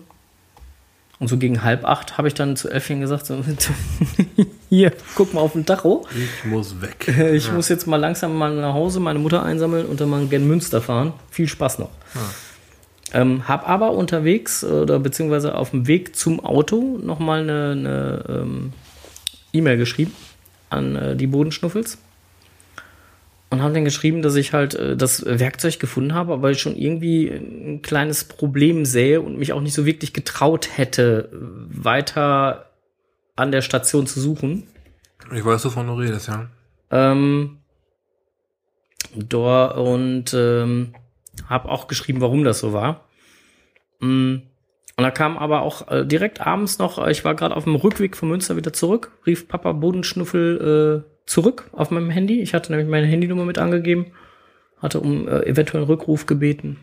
Und 1.18 1.28
so 1.28 1.38
gegen 1.38 1.62
halb 1.62 1.86
acht 1.86 2.18
habe 2.18 2.28
ich 2.28 2.34
dann 2.34 2.56
zu 2.56 2.68
Elfchen 2.68 3.00
gesagt, 3.00 3.24
so, 3.24 3.42
hier, 4.68 4.92
guck 5.14 5.32
mal 5.32 5.40
auf 5.40 5.52
den 5.54 5.64
Tacho. 5.64 6.06
Ich 6.14 6.44
muss 6.44 6.78
weg. 6.82 7.08
Ich 7.32 7.50
muss 7.50 7.70
jetzt 7.70 7.86
mal 7.86 7.96
langsam 7.96 8.36
mal 8.36 8.54
nach 8.54 8.74
Hause 8.74 9.00
meine 9.00 9.18
Mutter 9.18 9.42
einsammeln 9.42 9.86
und 9.86 9.98
dann 9.98 10.10
mal 10.10 10.26
gen 10.26 10.46
Münster 10.46 10.82
fahren. 10.82 11.14
Viel 11.30 11.48
Spaß 11.48 11.78
noch. 11.78 11.88
Ähm, 13.12 13.46
hab 13.46 13.68
aber 13.68 13.92
unterwegs 13.92 14.64
oder 14.64 14.98
beziehungsweise 14.98 15.54
auf 15.54 15.70
dem 15.70 15.86
Weg 15.86 16.16
zum 16.16 16.44
Auto 16.44 16.98
nochmal 17.02 17.42
eine, 17.42 17.70
eine 17.70 18.24
ähm, 18.28 18.72
E-Mail 19.52 19.76
geschrieben 19.76 20.12
an 20.70 20.96
äh, 20.96 21.16
die 21.16 21.28
Bodenschnuffels 21.28 21.98
und 23.50 23.62
haben 23.62 23.74
dann 23.74 23.84
geschrieben, 23.84 24.22
dass 24.22 24.34
ich 24.34 24.52
halt 24.52 24.74
äh, 24.74 24.96
das 24.96 25.24
Werkzeug 25.24 25.78
gefunden 25.78 26.14
habe, 26.14 26.32
aber 26.32 26.50
ich 26.50 26.60
schon 26.60 26.76
irgendwie 26.76 27.28
ein 27.28 27.82
kleines 27.82 28.24
Problem 28.24 28.84
sähe 28.84 29.20
und 29.20 29.38
mich 29.38 29.52
auch 29.52 29.60
nicht 29.60 29.74
so 29.74 29.86
wirklich 29.86 30.12
getraut 30.12 30.68
hätte, 30.76 31.28
weiter 31.32 32.70
an 33.36 33.52
der 33.52 33.62
Station 33.62 34.06
zu 34.06 34.20
suchen. 34.20 34.64
Ich 35.32 35.44
weiß, 35.44 35.64
wovon 35.64 35.86
du 35.86 35.94
redest, 35.94 36.28
ja. 36.28 36.48
Ähm, 36.90 37.58
da 39.14 39.66
und 39.66 40.34
ähm, 40.34 40.94
habe 41.48 41.68
auch 41.68 41.88
geschrieben, 41.88 42.20
warum 42.20 42.44
das 42.44 42.58
so 42.60 42.72
war. 42.72 43.08
Mm, 44.00 44.36
Und 44.98 45.02
da 45.04 45.10
kam 45.10 45.36
aber 45.36 45.62
auch 45.62 45.88
äh, 45.88 46.06
direkt 46.06 46.40
abends 46.40 46.78
noch, 46.78 46.98
äh, 47.04 47.10
ich 47.10 47.24
war 47.24 47.34
gerade 47.34 47.56
auf 47.56 47.64
dem 47.64 47.74
Rückweg 47.76 48.16
von 48.16 48.28
Münster 48.28 48.56
wieder 48.56 48.72
zurück, 48.72 49.12
rief 49.26 49.48
Papa 49.48 49.72
Bodenschnuffel 49.72 51.04
äh, 51.06 51.10
zurück 51.26 51.68
auf 51.72 51.90
meinem 51.90 52.10
Handy. 52.10 52.40
Ich 52.40 52.54
hatte 52.54 52.72
nämlich 52.72 52.88
meine 52.88 53.06
Handynummer 53.06 53.44
mit 53.44 53.58
angegeben, 53.58 54.12
hatte 54.78 55.00
um 55.00 55.28
äh, 55.28 55.42
eventuell 55.42 55.82
einen 55.82 55.90
Rückruf 55.90 56.26
gebeten. 56.26 56.78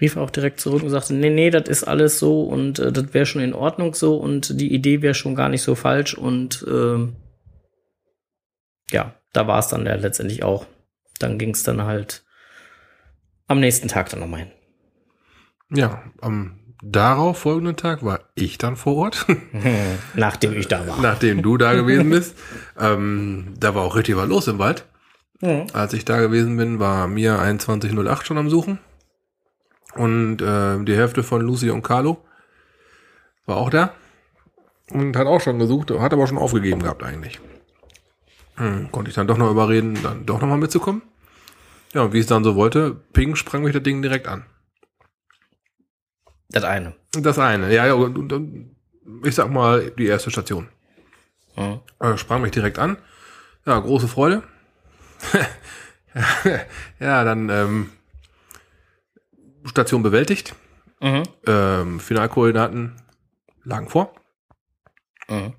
Rief 0.00 0.16
auch 0.16 0.30
direkt 0.30 0.60
zurück 0.60 0.82
und 0.82 0.90
sagte, 0.90 1.14
nee, 1.14 1.30
nee, 1.30 1.50
das 1.50 1.68
ist 1.68 1.84
alles 1.84 2.18
so 2.18 2.42
und 2.42 2.78
äh, 2.78 2.92
das 2.92 3.14
wäre 3.14 3.26
schon 3.26 3.42
in 3.42 3.54
Ordnung 3.54 3.94
so 3.94 4.16
und 4.16 4.60
die 4.60 4.72
Idee 4.72 5.02
wäre 5.02 5.14
schon 5.14 5.34
gar 5.34 5.48
nicht 5.48 5.62
so 5.62 5.74
falsch 5.74 6.14
und 6.14 6.64
ähm, 6.68 7.16
ja, 8.90 9.14
da 9.32 9.46
war 9.46 9.58
es 9.58 9.68
dann 9.68 9.86
ja 9.86 9.94
letztendlich 9.94 10.42
auch. 10.42 10.66
Dann 11.18 11.38
ging 11.38 11.50
es 11.50 11.62
dann 11.62 11.82
halt 11.82 12.24
am 13.52 13.60
nächsten 13.60 13.88
Tag 13.88 14.08
dann 14.10 14.20
nochmal 14.20 14.40
hin. 14.40 14.50
Ja, 15.70 16.02
am 16.20 16.58
darauf 16.82 17.38
folgenden 17.38 17.76
Tag 17.76 18.04
war 18.04 18.20
ich 18.34 18.58
dann 18.58 18.76
vor 18.76 18.96
Ort, 18.96 19.26
Nachdem 20.14 20.52
ich 20.54 20.68
da 20.68 20.86
war. 20.86 21.00
nachdem 21.00 21.42
du 21.42 21.56
da 21.56 21.74
gewesen 21.74 22.10
bist. 22.10 22.36
Ähm, 22.78 23.54
da 23.58 23.74
war 23.74 23.82
auch 23.82 23.94
richtig 23.96 24.16
was 24.16 24.28
los 24.28 24.48
im 24.48 24.58
Wald. 24.58 24.84
Mhm. 25.40 25.66
Als 25.72 25.92
ich 25.92 26.04
da 26.04 26.20
gewesen 26.20 26.56
bin, 26.56 26.78
war 26.80 27.06
mir 27.06 27.36
2108 27.36 28.26
schon 28.26 28.38
am 28.38 28.50
Suchen. 28.50 28.78
Und 29.94 30.40
äh, 30.42 30.82
die 30.84 30.96
Hälfte 30.96 31.22
von 31.22 31.42
Lucy 31.42 31.70
und 31.70 31.82
Carlo 31.82 32.18
war 33.46 33.56
auch 33.56 33.70
da. 33.70 33.92
Und 34.90 35.16
hat 35.16 35.26
auch 35.26 35.40
schon 35.40 35.58
gesucht, 35.58 35.90
hat 35.90 36.12
aber 36.12 36.26
schon 36.26 36.38
aufgegeben 36.38 36.82
gehabt 36.82 37.02
eigentlich. 37.02 37.40
Hm, 38.56 38.90
konnte 38.92 39.08
ich 39.10 39.14
dann 39.14 39.26
doch 39.26 39.38
noch 39.38 39.50
überreden, 39.50 39.98
dann 40.02 40.26
doch 40.26 40.40
noch 40.40 40.48
mal 40.48 40.58
mitzukommen. 40.58 41.02
Ja, 41.92 42.02
und 42.02 42.12
wie 42.12 42.18
es 42.18 42.26
dann 42.26 42.44
so 42.44 42.56
wollte, 42.56 42.94
ping, 43.12 43.36
sprang 43.36 43.62
mich 43.62 43.72
das 43.72 43.82
Ding 43.82 44.00
direkt 44.02 44.26
an. 44.26 44.46
Das 46.48 46.64
eine. 46.64 46.94
Das 47.12 47.38
eine, 47.38 47.72
ja, 47.72 47.86
ja, 47.86 47.94
und, 47.94 48.16
und, 48.16 48.32
und 48.32 48.76
ich 49.24 49.34
sag 49.34 49.50
mal, 49.50 49.90
die 49.90 50.06
erste 50.06 50.30
Station. 50.30 50.68
Mhm. 51.56 51.80
Äh, 51.98 52.16
sprang 52.16 52.42
mich 52.42 52.52
direkt 52.52 52.78
an. 52.78 52.96
Ja, 53.66 53.78
große 53.78 54.08
Freude. 54.08 54.42
ja, 57.00 57.24
dann 57.24 57.48
ähm, 57.48 57.90
Station 59.64 60.02
bewältigt. 60.02 60.54
Mhm. 61.00 61.22
Ähm, 61.46 62.00
Finalkoordinaten 62.00 62.96
lagen 63.64 63.88
vor. 63.88 64.14
Mhm. 65.28 65.54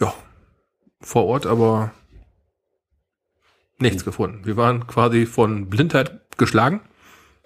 Ja, 0.00 0.14
vor 1.00 1.26
Ort 1.26 1.46
aber 1.46 1.92
nichts 3.78 4.04
gefunden. 4.04 4.44
Wir 4.44 4.56
waren 4.56 4.86
quasi 4.86 5.26
von 5.26 5.68
Blindheit 5.68 6.20
geschlagen 6.36 6.80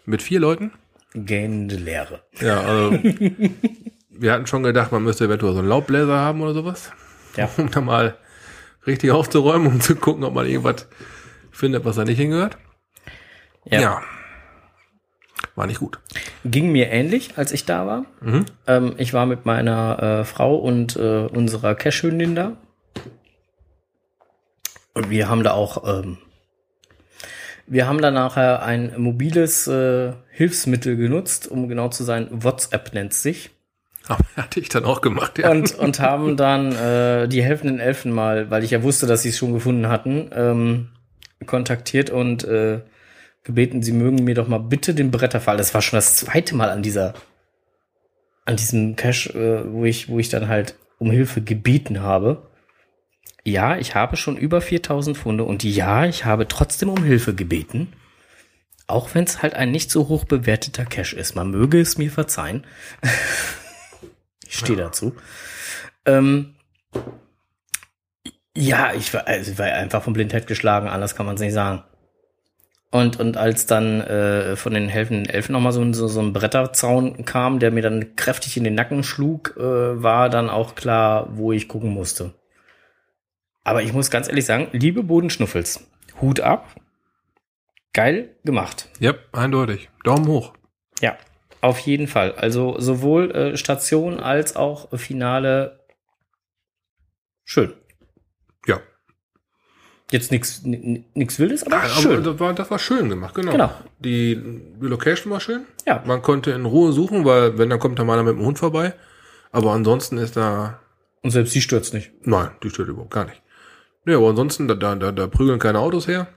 mit 0.05 0.23
vier 0.23 0.41
Leuten. 0.41 0.73
Gähnende 1.15 1.77
Leere. 1.77 2.23
Ja, 2.41 2.61
also 2.61 2.93
wir 4.11 4.33
hatten 4.33 4.47
schon 4.47 4.63
gedacht, 4.63 4.93
man 4.93 5.03
müsste 5.03 5.25
eventuell 5.25 5.53
so 5.53 5.59
einen 5.59 5.69
Laubbläser 5.69 6.19
haben 6.19 6.41
oder 6.41 6.55
sowas. 6.55 6.93
Ja. 7.37 7.49
Um 7.57 7.71
da 7.71 7.81
mal 7.81 8.17
richtig 8.87 9.11
aufzuräumen, 9.11 9.67
um 9.67 9.81
zu 9.81 9.97
gucken, 9.97 10.25
ob 10.25 10.35
man 10.35 10.47
irgendwas 10.47 10.89
findet, 11.51 11.85
was 11.85 11.97
da 11.97 12.05
nicht 12.05 12.19
hingehört. 12.19 12.59
Ja. 13.65 14.01
War 15.55 15.67
nicht 15.67 15.81
gut. 15.81 15.99
Ging 16.45 16.73
mir 16.73 16.91
ähnlich, 16.91 17.37
als 17.37 17.53
ich 17.53 17.67
da 17.67 17.87
war. 17.87 18.05
Mhm. 18.21 18.47
Ähm, 18.67 18.95
ich 18.99 19.13
war 19.13 19.27
mit 19.27 19.47
meiner 19.47 20.21
äh, 20.21 20.25
Frau 20.25 20.57
und 20.57 20.97
äh, 20.97 21.27
unserer 21.27 21.75
Cashhündin 21.75 22.35
da. 22.35 22.57
Und 24.95 25.11
wir 25.11 25.29
haben 25.29 25.43
da 25.43 25.53
auch, 25.53 25.87
ähm, 25.87 26.19
wir 27.67 27.87
haben 27.87 28.01
da 28.01 28.11
nachher 28.11 28.63
ein 28.63 28.95
mobiles 29.01 29.67
äh, 29.69 30.13
Hilfsmittel 30.31 30.97
genutzt, 30.97 31.49
um 31.49 31.69
genau 31.69 31.89
zu 31.89 32.05
sein, 32.05 32.29
WhatsApp 32.31 32.93
nennt 32.93 33.15
sich. 33.15 33.51
Aber 34.09 34.25
hatte 34.37 34.61
ich 34.61 34.69
dann 34.69 34.85
auch 34.85 35.01
gemacht, 35.01 35.39
ja. 35.39 35.51
Und, 35.51 35.79
und 35.79 36.01
haben 36.01 36.37
dann 36.37 36.73
äh, 36.73 37.29
die 37.29 37.43
helfenden 37.43 37.79
Elfen 37.79 38.13
mal, 38.13 38.51
weil 38.51 38.65
ich 38.65 38.73
ja 38.73 38.83
wusste, 38.83 39.07
dass 39.07 39.23
sie 39.23 39.29
es 39.29 39.39
schon 39.39 39.53
gefunden 39.53 39.89
hatten, 39.89 40.31
ähm, 40.35 40.89
kontaktiert 41.47 42.11
und 42.11 42.45
äh, 42.45 42.81
gebeten, 43.45 43.83
sie 43.83 43.93
mögen 43.93 44.25
mir 44.25 44.35
doch 44.35 44.49
mal 44.49 44.59
bitte 44.59 44.95
den 44.95 45.11
Bretterfall. 45.11 45.57
Das 45.57 45.73
war 45.73 45.83
schon 45.83 45.97
das 45.97 46.17
zweite 46.17 46.55
Mal 46.55 46.71
an 46.71 46.83
dieser, 46.83 47.15
an 48.45 48.57
diesem 48.57 48.97
Cache, 48.97 49.31
äh, 49.31 49.73
wo 49.73 49.85
ich, 49.85 50.09
wo 50.09 50.19
ich 50.19 50.29
dann 50.29 50.49
halt 50.49 50.75
um 50.99 51.11
Hilfe 51.11 51.41
gebeten 51.41 52.03
habe. 52.03 52.50
Ja, 53.51 53.77
ich 53.77 53.95
habe 53.95 54.17
schon 54.17 54.37
über 54.37 54.61
4000 54.61 55.17
Funde 55.17 55.45
und 55.45 55.65
ja, 55.65 56.05
ich 56.07 56.25
habe 56.25 56.47
trotzdem 56.49 56.89
um 56.89 57.03
Hilfe 57.03 57.35
gebeten. 57.35 57.93
Auch 58.87 59.15
wenn 59.15 59.25
es 59.25 59.43
halt 59.43 59.55
ein 59.55 59.71
nicht 59.71 59.91
so 59.91 60.09
hoch 60.09 60.25
bewerteter 60.25 60.85
Cache 60.85 61.17
ist. 61.17 61.35
Man 61.37 61.51
möge 61.51 61.81
es 61.81 61.97
mir 61.99 62.11
verzeihen. 62.11 62.65
ich 64.47 64.57
stehe 64.59 64.77
dazu. 64.79 65.15
Ähm, 66.07 66.55
ja, 68.57 68.93
ich 68.95 69.15
war, 69.15 69.27
also 69.27 69.53
ich 69.53 69.59
war 69.59 69.67
einfach 69.67 70.03
vom 70.03 70.13
Blindheit 70.13 70.47
geschlagen, 70.47 70.89
anders 70.89 71.15
kann 71.15 71.27
man 71.27 71.37
es 71.37 71.41
nicht 71.41 71.53
sagen. 71.53 71.85
Und, 72.93 73.21
und 73.21 73.37
als 73.37 73.67
dann 73.67 74.01
äh, 74.01 74.57
von 74.57 74.75
den 74.75 74.89
helfenden 74.89 75.27
Elfen 75.33 75.53
nochmal 75.53 75.71
so, 75.73 75.81
ein- 75.81 75.95
so, 75.95 76.09
so 76.09 76.21
ein 76.21 76.33
Bretterzaun 76.33 77.25
kam, 77.25 77.61
der 77.61 77.71
mir 77.71 77.83
dann 77.83 78.17
kräftig 78.17 78.57
in 78.57 78.65
den 78.65 78.75
Nacken 78.75 79.05
schlug, 79.05 79.55
äh, 79.57 79.63
war 80.03 80.29
dann 80.29 80.51
auch 80.51 80.75
klar, 80.75 81.29
wo 81.37 81.53
ich 81.53 81.69
gucken 81.69 81.91
musste. 81.91 82.35
Aber 83.65 83.83
ich 83.83 83.93
muss 83.93 84.11
ganz 84.11 84.29
ehrlich 84.29 84.47
sagen, 84.47 84.69
liebe 84.73 85.03
Bodenschnuffels, 85.03 85.87
Hut 86.21 86.41
ab. 86.41 86.75
Geil 87.93 88.37
gemacht. 88.45 88.89
Ja, 89.01 89.15
eindeutig. 89.33 89.91
Daumen 90.05 90.27
hoch. 90.29 90.55
Ja, 91.01 91.17
auf 91.61 91.79
jeden 91.81 92.07
Fall. 92.07 92.33
Also 92.33 92.79
sowohl 92.79 93.31
äh, 93.33 93.57
Station 93.57 94.21
als 94.21 94.55
auch 94.57 94.97
Finale 94.97 95.81
schön. 97.45 97.73
Ja. 98.67 98.81
Jetzt 100.13 100.31
nichts 100.31 100.63
nix 100.65 101.39
Wildes, 101.39 101.65
aber 101.65 101.77
Aber 101.83 101.89
schön. 101.89 102.25
das 102.25 102.39
war, 102.41 102.53
das 102.55 102.71
war 102.71 102.79
schön 102.79 103.09
gemacht, 103.09 103.35
genau. 103.35 103.53
Genau. 103.53 103.73
Die, 103.99 104.37
die 104.37 104.87
Location 104.87 105.33
war 105.33 105.41
schön. 105.41 105.65
Ja. 105.87 106.03
Man 106.07 106.23
konnte 106.23 106.51
in 106.53 106.65
Ruhe 106.67 106.93
suchen, 106.93 107.25
weil 107.25 107.59
wenn, 107.59 107.71
dann 107.71 107.79
kommt 107.81 107.99
da 107.99 108.05
mal 108.05 108.15
einer 108.15 108.25
mit 108.25 108.37
dem 108.37 108.45
Hund 108.45 108.59
vorbei. 108.59 108.95
Aber 109.53 109.73
ansonsten 109.73 110.19
ist 110.19 110.37
da, 110.37 110.81
Und 111.23 111.31
selbst 111.33 111.53
sie 111.53 111.61
stürzt 111.61 111.93
nicht. 111.95 112.13
nein, 112.23 112.51
die 112.63 112.71
stört 112.71 112.89
überhaupt 112.89 113.13
gar 113.13 113.25
nicht. 113.25 113.40
Ja, 114.07 114.17
aber 114.17 114.31
ansonsten, 114.31 114.67
da, 114.69 114.75
da, 114.75 114.95
da, 114.95 115.27
prügeln 115.27 115.59
keine 115.59 115.79
Autos 115.79 116.09
her. 116.09 116.29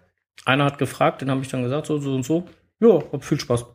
Einer 0.46 0.66
hat 0.66 0.78
gefragt, 0.78 1.22
den 1.22 1.32
habe 1.32 1.42
ich 1.42 1.48
dann 1.48 1.64
gesagt, 1.64 1.88
so, 1.88 1.98
so 2.00 2.14
und 2.14 2.24
so. 2.24 2.46
Ja, 2.80 3.02
hab 3.12 3.24
viel 3.24 3.40
Spaß. 3.40 3.66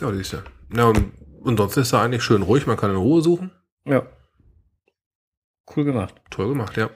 Ja, 0.00 0.12
siehst 0.12 0.32
du. 0.32 0.38
Ja, 0.76 0.86
und 0.86 1.12
ansonsten 1.44 1.80
ist 1.80 1.92
da 1.92 2.02
eigentlich 2.02 2.22
schön 2.24 2.42
ruhig, 2.42 2.66
man 2.66 2.76
kann 2.76 2.90
in 2.90 2.96
Ruhe 2.96 3.22
suchen. 3.22 3.52
Ja. 3.84 4.02
Cool 5.76 5.84
gemacht. 5.84 6.14
Toll 6.30 6.48
gemacht, 6.48 6.76
ja. 6.76 6.90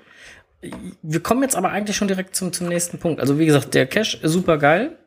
Wir 1.02 1.22
kommen 1.22 1.42
jetzt 1.42 1.54
aber 1.54 1.70
eigentlich 1.70 1.96
schon 1.96 2.08
direkt 2.08 2.34
zum, 2.34 2.52
zum 2.52 2.66
nächsten 2.68 2.98
Punkt. 2.98 3.20
Also 3.20 3.38
wie 3.38 3.46
gesagt, 3.46 3.74
der 3.74 3.86
Cache 3.86 4.18
ist 4.22 4.32
super 4.32 4.58
geil. 4.58 4.98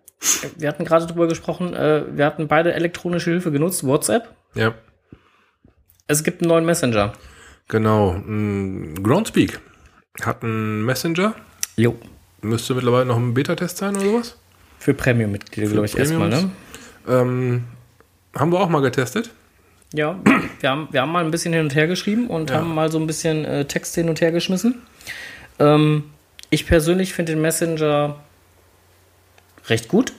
Wir 0.57 0.69
hatten 0.69 0.85
gerade 0.85 1.07
drüber 1.07 1.27
gesprochen, 1.27 1.73
äh, 1.73 2.05
wir 2.15 2.25
hatten 2.25 2.47
beide 2.47 2.73
elektronische 2.73 3.31
Hilfe 3.31 3.51
genutzt, 3.51 3.85
WhatsApp. 3.85 4.33
Ja, 4.53 4.73
Es 6.07 6.23
gibt 6.23 6.41
einen 6.41 6.49
neuen 6.49 6.65
Messenger. 6.65 7.13
Genau. 7.69 8.13
Mm, 8.13 8.95
Groundspeak 9.01 9.59
hat 10.21 10.43
einen 10.43 10.83
Messenger. 10.83 11.33
Jo. 11.77 11.97
Müsste 12.41 12.73
mittlerweile 12.75 13.05
noch 13.05 13.15
ein 13.17 13.33
Beta-Test 13.33 13.77
sein 13.77 13.95
oder 13.95 14.05
sowas. 14.05 14.37
Für 14.79 14.93
Premium-Mitglieder, 14.93 15.71
glaube 15.71 15.85
ich, 15.85 15.97
erstmal, 15.97 16.29
ne? 16.29 16.51
Ähm, 17.07 17.63
haben 18.35 18.51
wir 18.51 18.59
auch 18.59 18.69
mal 18.69 18.81
getestet. 18.81 19.31
Ja, 19.93 20.19
wir 20.59 20.69
haben, 20.69 20.87
wir 20.91 21.01
haben 21.01 21.11
mal 21.11 21.23
ein 21.25 21.31
bisschen 21.31 21.51
hin 21.53 21.63
und 21.63 21.73
her 21.75 21.87
geschrieben 21.87 22.27
und 22.27 22.49
Ja. 22.49 22.57
haben 22.57 22.73
mal 22.75 22.91
so 22.91 22.99
ein 22.99 23.07
bisschen 23.07 23.43
äh, 23.45 23.65
Text 23.65 23.95
hin 23.95 24.07
und 24.09 24.21
her 24.21 24.31
geschmissen. 24.31 24.81
Ähm, 25.57 26.03
ich 26.49 26.65
persönlich 26.67 27.13
finde 27.13 27.33
den 27.33 27.41
Messenger 27.41 28.17
recht 29.67 29.87
gut. 29.87 30.13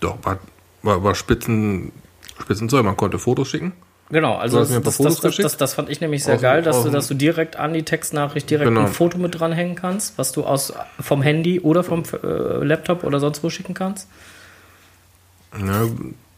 Doch, 0.00 0.18
war, 0.24 0.38
war, 0.82 1.04
war 1.04 1.14
Spitzen, 1.14 1.92
Spitzenzeug. 2.40 2.84
Man 2.84 2.96
konnte 2.96 3.18
Fotos 3.18 3.48
schicken. 3.48 3.72
Genau, 4.10 4.34
also 4.36 4.58
das, 4.58 4.68
das, 4.98 5.20
das, 5.36 5.56
das, 5.56 5.74
fand 5.74 5.88
ich 5.88 6.00
nämlich 6.00 6.24
sehr 6.24 6.36
geil, 6.36 6.62
dass 6.62 6.82
du, 6.82 6.90
dass 6.90 7.06
du 7.06 7.14
direkt 7.14 7.56
an 7.56 7.72
die 7.72 7.84
Textnachricht 7.84 8.50
direkt 8.50 8.68
Genau. 8.68 8.82
ein 8.82 8.88
Foto 8.88 9.18
mit 9.18 9.38
dranhängen 9.38 9.76
kannst, 9.76 10.18
was 10.18 10.32
du 10.32 10.42
aus 10.44 10.72
vom 10.98 11.22
Handy 11.22 11.60
oder 11.60 11.84
vom 11.84 12.02
äh, 12.22 12.64
Laptop 12.64 13.04
oder 13.04 13.20
sonst 13.20 13.44
wo 13.44 13.50
schicken 13.50 13.72
kannst. 13.74 14.08
Ja, 15.56 15.86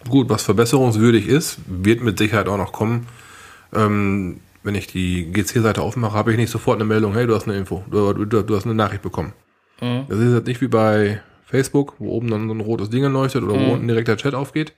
gut, 0.09 0.29
was 0.29 0.43
verbesserungswürdig 0.43 1.27
ist, 1.29 1.59
wird 1.67 2.03
mit 2.03 2.19
Sicherheit 2.19 2.49
auch 2.49 2.59
noch 2.59 2.73
kommen. 2.73 3.07
Ähm, 3.75 4.41
wenn 4.63 4.75
ich 4.75 4.87
die 4.87 5.33
GC-Seite 5.33 5.83
aufmache, 5.83 6.13
habe 6.17 6.31
ich 6.33 6.37
nicht 6.37 6.51
sofort 6.51 6.77
eine 6.77 6.85
Meldung, 6.85 7.15
hey, 7.15 7.27
du 7.27 7.35
hast 7.35 7.49
eine 7.49 7.57
Info, 7.57 7.83
du, 7.91 8.13
du, 8.13 8.43
du 8.43 8.57
hast 8.57 8.65
eine 8.65 8.75
Nachricht 8.75 9.03
bekommen. 9.03 9.33
Mhm. 9.81 10.05
Das 10.09 10.19
ist 10.19 10.35
jetzt 10.35 10.47
nicht 10.47 10.61
wie 10.61 10.69
bei 10.69 11.21
Facebook, 11.47 11.95
wo 11.99 12.11
oben 12.11 12.31
dann 12.31 12.49
so 12.49 12.55
ein 12.55 12.61
rotes 12.61 12.91
Ding 12.91 13.05
leuchtet 13.05 13.43
oder 13.43 13.55
Mhm. 13.55 13.67
wo 13.67 13.73
unten 13.73 13.89
direkt 13.89 14.09
der 14.09 14.17
Chat 14.17 14.35
aufgeht. 14.35 14.73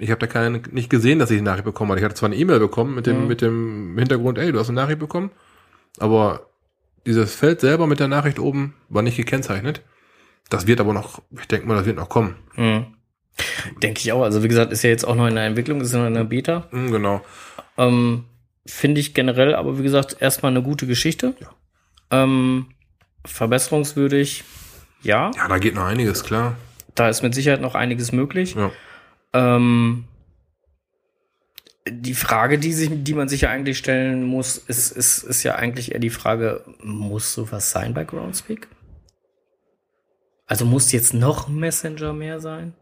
Ich 0.00 0.10
habe 0.10 0.18
da 0.18 0.26
keine, 0.26 0.62
nicht 0.70 0.88
gesehen, 0.90 1.18
dass 1.18 1.30
ich 1.30 1.38
eine 1.38 1.44
Nachricht 1.50 1.64
bekommen 1.64 1.90
habe. 1.90 2.00
Ich 2.00 2.04
hatte 2.04 2.14
zwar 2.14 2.28
eine 2.28 2.36
E-Mail 2.36 2.58
bekommen 2.58 2.94
mit 2.94 3.06
dem, 3.06 3.22
Mhm. 3.22 3.26
mit 3.28 3.40
dem 3.42 3.96
Hintergrund, 3.98 4.38
ey, 4.38 4.50
du 4.52 4.58
hast 4.58 4.68
eine 4.68 4.80
Nachricht 4.80 4.98
bekommen, 4.98 5.30
aber 5.98 6.46
dieses 7.06 7.34
Feld 7.34 7.60
selber 7.60 7.86
mit 7.86 8.00
der 8.00 8.08
Nachricht 8.08 8.38
oben 8.38 8.74
war 8.88 9.02
nicht 9.02 9.16
gekennzeichnet. 9.16 9.82
Das 10.48 10.66
wird 10.66 10.80
aber 10.80 10.92
noch, 10.92 11.22
ich 11.38 11.46
denke 11.48 11.66
mal, 11.68 11.76
das 11.76 11.86
wird 11.86 11.96
noch 11.96 12.08
kommen. 12.08 12.36
Mhm. 12.56 12.86
Denke 13.82 14.00
ich 14.00 14.12
auch. 14.12 14.22
Also 14.22 14.42
wie 14.42 14.48
gesagt, 14.48 14.72
ist 14.72 14.82
ja 14.82 14.90
jetzt 14.90 15.04
auch 15.04 15.14
noch 15.14 15.26
in 15.26 15.34
der 15.34 15.44
Entwicklung, 15.44 15.80
ist 15.80 15.92
ja 15.92 16.00
noch 16.00 16.06
in 16.08 16.14
der 16.14 16.24
Beta. 16.24 16.66
Mhm, 16.72 16.90
genau. 16.90 17.20
Ähm, 17.78 18.24
Finde 18.66 19.00
ich 19.00 19.14
generell, 19.14 19.54
aber 19.54 19.78
wie 19.78 19.82
gesagt, 19.82 20.16
erstmal 20.20 20.50
eine 20.52 20.62
gute 20.62 20.86
Geschichte. 20.86 21.34
Ja. 21.40 21.48
Ähm, 22.10 22.66
verbesserungswürdig, 23.24 24.44
ja. 25.02 25.30
Ja, 25.36 25.48
da 25.48 25.58
geht 25.58 25.74
noch 25.74 25.84
einiges, 25.84 26.24
klar. 26.24 26.56
Da 26.94 27.08
ist 27.08 27.22
mit 27.22 27.34
Sicherheit 27.34 27.60
noch 27.60 27.74
einiges 27.74 28.12
möglich. 28.12 28.54
Ja. 28.54 28.70
Ähm, 29.32 30.04
die 31.88 32.14
Frage, 32.14 32.58
die, 32.58 32.72
sich, 32.72 32.90
die 32.92 33.14
man 33.14 33.28
sich 33.28 33.42
ja 33.42 33.50
eigentlich 33.50 33.78
stellen 33.78 34.24
muss, 34.24 34.58
ist, 34.58 34.92
ist, 34.92 35.22
ist 35.24 35.42
ja 35.42 35.56
eigentlich 35.56 35.92
eher 35.92 36.00
die 36.00 36.10
Frage, 36.10 36.64
muss 36.82 37.34
sowas 37.34 37.70
sein 37.70 37.94
bei 37.94 38.04
Groundspeak? 38.04 38.68
Also 40.46 40.64
muss 40.64 40.92
jetzt 40.92 41.14
noch 41.14 41.48
Messenger 41.48 42.12
mehr 42.12 42.40
sein? 42.40 42.74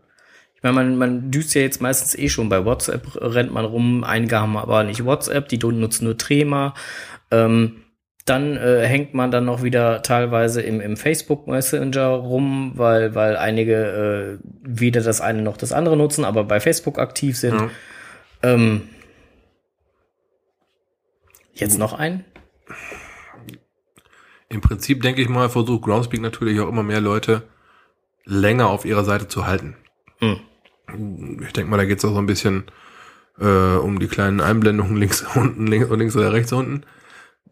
Ich 0.57 0.62
meine, 0.62 0.75
man, 0.75 0.97
man 0.97 1.31
düst 1.31 1.55
ja 1.55 1.61
jetzt 1.61 1.81
meistens 1.81 2.17
eh 2.17 2.28
schon 2.28 2.49
bei 2.49 2.64
WhatsApp, 2.64 3.07
rennt 3.14 3.52
man 3.52 3.64
rum, 3.64 4.02
einige 4.02 4.40
haben 4.40 4.57
aber 4.57 4.83
nicht 4.85 5.05
WhatsApp, 5.05 5.49
die 5.49 5.59
nutzen 5.59 6.05
nur 6.05 6.19
Trema. 6.19 6.75
Ähm, 7.31 7.85
dann 8.28 8.56
äh, 8.56 8.87
hängt 8.87 9.14
man 9.14 9.30
dann 9.30 9.44
noch 9.44 9.62
wieder 9.62 10.02
teilweise 10.02 10.61
im, 10.62 10.80
im 10.80 10.97
Facebook 10.97 11.47
Messenger 11.47 12.08
rum, 12.08 12.73
weil, 12.75 13.14
weil 13.14 13.37
einige 13.37 14.38
äh, 14.40 14.49
weder 14.62 15.00
das 15.00 15.20
eine 15.20 15.42
noch 15.42 15.56
das 15.56 15.73
andere 15.73 15.97
nutzen, 15.97 16.25
aber 16.25 16.44
bei 16.44 16.61
Facebook 16.61 16.99
aktiv 16.99 17.38
sind. 17.38 17.54
Ja. 17.54 17.70
Ähm, 18.42 18.88
jetzt 21.54 21.78
noch 21.78 21.92
ein? 21.92 22.25
Im 24.49 24.61
Prinzip 24.61 25.02
denke 25.02 25.20
ich 25.20 25.28
mal, 25.28 25.49
versucht 25.49 25.82
Groundspeak 25.82 26.20
natürlich 26.20 26.61
auch 26.61 26.68
immer 26.68 26.82
mehr 26.82 27.00
Leute 27.00 27.42
länger 28.25 28.68
auf 28.68 28.85
ihrer 28.85 29.04
Seite 29.04 29.28
zu 29.28 29.47
halten. 29.47 29.76
Hm. 30.18 30.40
Ich 31.47 31.52
denke 31.52 31.70
mal, 31.70 31.76
da 31.76 31.85
geht 31.85 31.99
es 31.99 32.04
auch 32.04 32.12
so 32.12 32.18
ein 32.18 32.26
bisschen 32.26 32.64
äh, 33.38 33.76
um 33.76 33.99
die 33.99 34.08
kleinen 34.08 34.40
Einblendungen 34.40 34.97
links 34.97 35.23
unten, 35.35 35.66
links 35.66 35.88
links 35.90 36.16
oder 36.16 36.32
rechts 36.32 36.52
unten, 36.52 36.85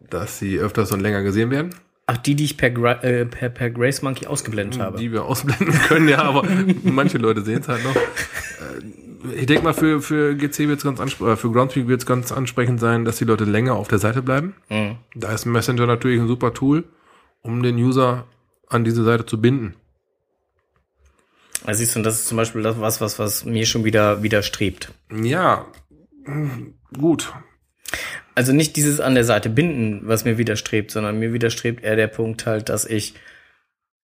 dass 0.09 0.39
sie 0.39 0.59
öfters 0.59 0.91
und 0.91 0.99
länger 1.01 1.23
gesehen 1.23 1.51
werden. 1.51 1.71
Ach, 2.05 2.17
die, 2.17 2.35
die 2.35 2.45
ich 2.45 2.55
per, 2.57 2.69
Gra 2.71 2.93
äh, 3.03 3.25
per, 3.25 3.49
per 3.49 3.69
Grace 3.69 4.01
Monkey 4.01 4.27
ausgeblendet 4.27 4.79
habe. 4.79 4.97
Die 4.97 5.11
wir 5.11 5.25
ausblenden 5.25 5.73
können, 5.87 6.07
ja, 6.07 6.23
aber 6.23 6.47
manche 6.83 7.17
Leute 7.17 7.41
sehen 7.41 7.59
es 7.59 7.67
halt 7.67 7.83
noch. 7.83 7.95
Äh, 7.95 9.39
Ich 9.41 9.45
denke 9.45 9.63
mal, 9.65 9.73
für, 9.73 10.01
für 10.01 10.35
GC 10.35 10.69
wird 10.69 10.77
es 10.77 10.85
ganz 10.85 11.01
ansprechend, 11.01 11.33
äh, 11.33 11.35
für 11.35 11.51
Groundspeak 11.51 11.87
wird 11.87 11.99
es 11.99 12.05
ganz 12.05 12.31
ansprechend 12.31 12.79
sein, 12.79 13.03
dass 13.03 13.17
die 13.17 13.25
Leute 13.25 13.43
länger 13.43 13.73
auf 13.73 13.89
der 13.89 13.99
Seite 13.99 14.21
bleiben. 14.21 14.55
Mhm. 14.69 14.95
Da 15.15 15.33
ist 15.33 15.45
Messenger 15.45 15.85
natürlich 15.85 16.21
ein 16.21 16.27
super 16.29 16.53
Tool, 16.53 16.85
um 17.41 17.61
den 17.61 17.75
User 17.75 18.25
an 18.69 18.85
diese 18.85 19.03
Seite 19.03 19.25
zu 19.25 19.41
binden. 19.41 19.75
Also 21.65 21.79
siehst 21.79 21.95
du, 21.95 22.01
das 22.01 22.19
ist 22.19 22.27
zum 22.27 22.37
Beispiel 22.37 22.61
das 22.61 22.79
was, 22.79 23.01
was, 23.01 23.19
was 23.19 23.43
mir 23.43 23.65
schon 23.65 23.83
wieder 23.83 24.23
widerstrebt. 24.23 24.93
Ja, 25.11 25.65
hm, 26.23 26.75
gut. 26.97 27.33
Also 28.35 28.53
nicht 28.53 28.75
dieses 28.75 28.99
an 28.99 29.15
der 29.15 29.23
Seite 29.23 29.49
binden, 29.49 30.01
was 30.03 30.25
mir 30.25 30.37
widerstrebt, 30.37 30.91
sondern 30.91 31.17
mir 31.19 31.33
widerstrebt 31.33 31.83
eher 31.83 31.95
der 31.95 32.07
Punkt 32.07 32.45
halt, 32.45 32.69
dass 32.69 32.85
ich, 32.85 33.15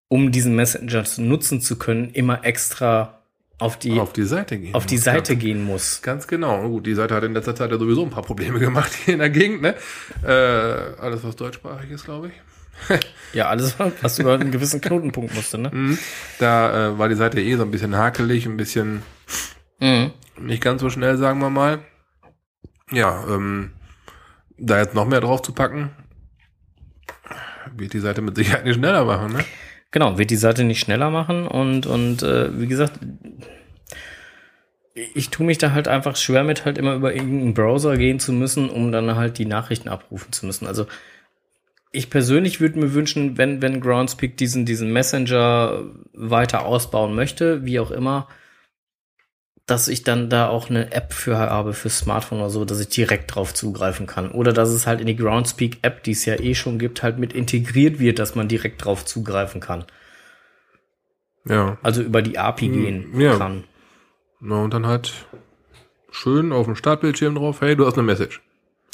um 0.08 0.32
diesen 0.32 0.56
Messenger 0.56 1.04
zu 1.06 1.22
nutzen 1.22 1.62
zu 1.62 1.78
können, 1.78 2.10
immer 2.12 2.44
extra 2.46 3.20
auf 3.60 3.78
die, 3.78 4.00
Auf 4.00 4.12
die 4.12 4.24
Seite 4.24 4.58
gehen. 4.58 4.74
auf 4.76 4.86
die 4.88 4.96
muss. 4.96 5.04
Seite 5.04 5.34
Ganz, 5.34 5.44
gehen 5.44 5.64
muss. 5.64 6.02
ganz 6.02 6.28
genau. 6.28 6.68
Gut, 6.68 6.86
die 6.88 6.96
Seite 6.96 7.14
hat 7.16 7.24
in 7.24 7.34
letzter 7.34 7.56
Zeit 7.56 7.72
ja 7.72 7.78
sowieso 7.78 8.04
ein 8.04 8.10
paar 8.10 8.24
Probleme 8.24 8.60
gemacht 8.60 8.92
hier 9.06 9.14
in 9.14 9.20
der 9.20 9.30
Gegend, 9.30 9.62
ne? 9.62 9.76
Äh, 10.24 11.00
alles, 11.00 11.24
was 11.24 11.36
deutschsprachig 11.36 11.92
ist, 11.92 12.04
glaube 12.06 12.28
ich. 12.30 12.34
Ja, 13.34 13.48
alles, 13.50 13.76
was 14.02 14.20
über 14.20 14.34
einen 14.34 14.52
gewissen 14.52 14.82
Knotenpunkt 14.82 15.34
musste, 15.36 15.58
ne? 15.58 15.70
Mhm. 15.72 15.98
Da 16.40 16.90
äh, 16.90 16.98
war 17.00 17.08
die 17.10 17.16
Seite 17.16 17.40
eh 17.42 17.56
so 17.56 17.62
ein 17.64 17.72
bisschen 17.72 17.96
hakelig, 17.96 18.46
ein 18.48 18.58
bisschen 18.58 19.02
Mhm. 19.80 20.12
nicht 20.40 20.62
ganz 20.64 20.82
so 20.82 20.90
schnell, 20.90 21.18
sagen 21.18 21.40
wir 21.40 21.50
mal. 21.50 21.80
Ja, 22.92 23.24
ähm, 23.30 23.72
da 24.58 24.80
jetzt 24.80 24.96
noch 24.96 25.08
mehr 25.08 25.22
drauf 25.22 25.42
zu 25.42 25.54
packen, 25.54 25.92
wird 27.76 27.94
die 27.94 28.00
Seite 28.00 28.22
mit 28.22 28.36
Sicherheit 28.36 28.66
nicht 28.66 28.76
schneller 28.76 29.06
machen, 29.06 29.34
ne? 29.34 29.44
Genau, 29.92 30.18
wird 30.18 30.32
die 30.32 30.36
Seite 30.36 30.64
nicht 30.64 30.80
schneller 30.80 31.12
machen 31.12 31.48
und, 31.48 31.86
und 31.86 32.24
äh, 32.24 32.60
wie 32.60 32.68
gesagt, 32.68 33.00
ich 34.96 35.30
tue 35.30 35.46
mich 35.46 35.58
da 35.58 35.72
halt 35.72 35.88
einfach 35.88 36.16
schwer 36.16 36.44
mit, 36.44 36.66
halt 36.66 36.78
immer 36.78 36.96
über 36.96 37.14
irgendeinen 37.14 37.54
Browser 37.54 37.98
gehen 37.98 38.20
zu 38.20 38.32
müssen, 38.32 38.70
um 38.70 38.92
dann 38.92 39.16
halt 39.16 39.38
die 39.38 39.46
Nachrichten 39.46 39.90
abrufen 39.90 40.32
zu 40.32 40.46
müssen. 40.46 40.68
Also 40.68 40.88
ich 41.92 42.10
persönlich 42.10 42.60
würde 42.60 42.80
mir 42.80 42.94
wünschen, 42.94 43.38
wenn, 43.38 43.62
wenn 43.62 43.82
Groundspeak 43.82 44.36
diesen, 44.38 44.66
diesen 44.66 44.92
Messenger 44.92 45.84
weiter 46.14 46.66
ausbauen 46.66 47.16
möchte, 47.16 47.66
wie 47.66 47.80
auch 47.80 47.92
immer, 47.92 48.28
dass 49.66 49.88
ich 49.88 50.04
dann 50.04 50.30
da 50.30 50.50
auch 50.50 50.70
eine 50.70 50.92
App 50.92 51.14
für 51.14 51.38
habe, 51.38 51.74
für 51.74 51.90
Smartphone 51.90 52.40
oder 52.40 52.50
so, 52.50 52.66
dass 52.66 52.80
ich 52.82 52.90
direkt 52.90 53.34
drauf 53.34 53.54
zugreifen 53.54 54.08
kann. 54.08 54.30
Oder 54.30 54.52
dass 54.52 54.70
es 54.70 54.86
halt 54.86 55.00
in 55.00 55.08
die 55.08 55.16
Groundspeak-App, 55.16 56.04
die 56.04 56.12
es 56.12 56.26
ja 56.26 56.36
eh 56.40 56.54
schon 56.54 56.80
gibt, 56.80 57.02
halt 57.02 57.18
mit 57.18 57.32
integriert 57.34 58.00
wird, 58.00 58.20
dass 58.20 58.36
man 58.36 58.50
direkt 58.50 58.84
drauf 58.84 59.06
zugreifen 59.06 59.62
kann. 59.62 59.86
Ja. 61.46 61.78
Also 61.82 62.02
über 62.02 62.22
die 62.22 62.38
API 62.38 62.68
Hm, 62.68 62.74
gehen 62.74 63.20
ja. 63.22 63.38
kann. 63.38 63.64
Na, 64.42 64.58
und 64.64 64.74
dann 64.74 64.86
halt 64.86 65.14
schön 66.12 66.52
auf 66.52 66.66
dem 66.66 66.76
Startbildschirm 66.76 67.36
drauf, 67.36 67.62
hey, 67.62 67.76
du 67.76 67.86
hast 67.86 67.94
eine 67.94 68.04
Message. 68.04 68.42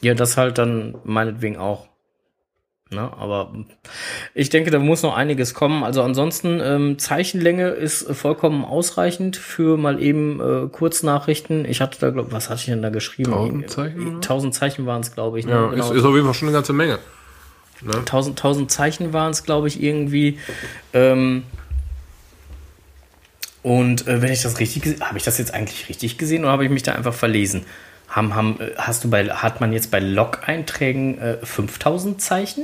Ja, 0.02 0.14
das 0.14 0.38
halt 0.38 0.58
dann 0.60 0.96
meinetwegen 1.04 1.58
auch. 1.58 1.89
Ne, 2.92 3.02
aber 3.02 3.54
ich 4.34 4.50
denke, 4.50 4.72
da 4.72 4.80
muss 4.80 5.04
noch 5.04 5.16
einiges 5.16 5.54
kommen. 5.54 5.84
Also 5.84 6.02
ansonsten, 6.02 6.60
ähm, 6.64 6.98
Zeichenlänge 6.98 7.70
ist 7.70 8.02
äh, 8.10 8.16
vollkommen 8.16 8.66
ausreichend 8.66 9.38
für 9.38 9.78
mal 9.78 10.02
eben 10.02 10.40
äh, 10.40 10.68
Kurznachrichten. 10.70 11.66
Ich 11.66 11.82
hatte 11.82 12.00
da, 12.00 12.10
glaub, 12.10 12.32
was 12.32 12.50
hatte 12.50 12.62
ich 12.62 12.66
denn 12.66 12.82
da 12.82 12.90
geschrieben? 12.90 13.32
1000 13.32 13.70
Zeichen, 13.70 14.08
oder? 14.08 14.16
1000 14.16 14.54
Zeichen 14.56 14.86
waren 14.88 15.02
es, 15.02 15.14
glaube 15.14 15.38
ich. 15.38 15.46
Ne? 15.46 15.52
Ja, 15.52 15.68
Genau. 15.68 15.92
ist, 15.92 15.98
ist 15.98 16.04
auf 16.04 16.16
jeden 16.16 16.26
Fall 16.26 16.34
schon 16.34 16.48
eine 16.48 16.56
ganze 16.58 16.74
Menge. 16.74 16.98
Ne? 17.84 17.94
1000, 17.94 18.40
1000 18.40 18.72
Zeichen 18.72 19.14
waren 19.14 19.30
es, 19.32 19.44
glaube 19.44 19.68
ich, 19.68 19.84
irgendwie. 19.84 20.40
Ähm, 20.94 21.44
und 23.62 24.08
äh, 24.08 24.22
wenn 24.22 24.32
ich 24.32 24.42
das 24.42 24.60
richtig 24.60 24.82
gesehen 24.84 25.02
habe 25.02 25.18
ich 25.18 25.24
das 25.24 25.38
jetzt 25.38 25.54
eigentlich 25.54 25.90
richtig 25.90 26.18
gesehen 26.18 26.44
oder 26.44 26.54
habe 26.54 26.64
ich 26.66 26.72
mich 26.72 26.82
da 26.84 26.94
einfach 26.94 27.14
verlesen? 27.14 27.66
Haben, 28.08 28.34
haben, 28.34 28.60
äh, 28.60 28.72
hast 28.78 29.04
du 29.04 29.12
bei, 29.12 29.28
hat 29.28 29.62
man 29.62 29.74
jetzt 29.74 29.92
bei 29.92 30.00
Log-Einträgen 30.00 31.20
äh, 31.20 31.38
5000 31.46 32.20
Zeichen? 32.20 32.64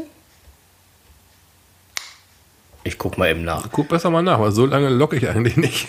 Ich 2.86 3.00
guck 3.00 3.18
mal 3.18 3.30
eben 3.30 3.44
nach. 3.44 3.72
Guck 3.72 3.90
besser 3.90 4.12
mal 4.12 4.22
nach, 4.22 4.40
weil 4.40 4.52
so 4.52 4.66
lange 4.68 4.90
locke 4.90 5.18
ich 5.18 5.28
eigentlich 5.28 5.58
nicht. 5.58 5.88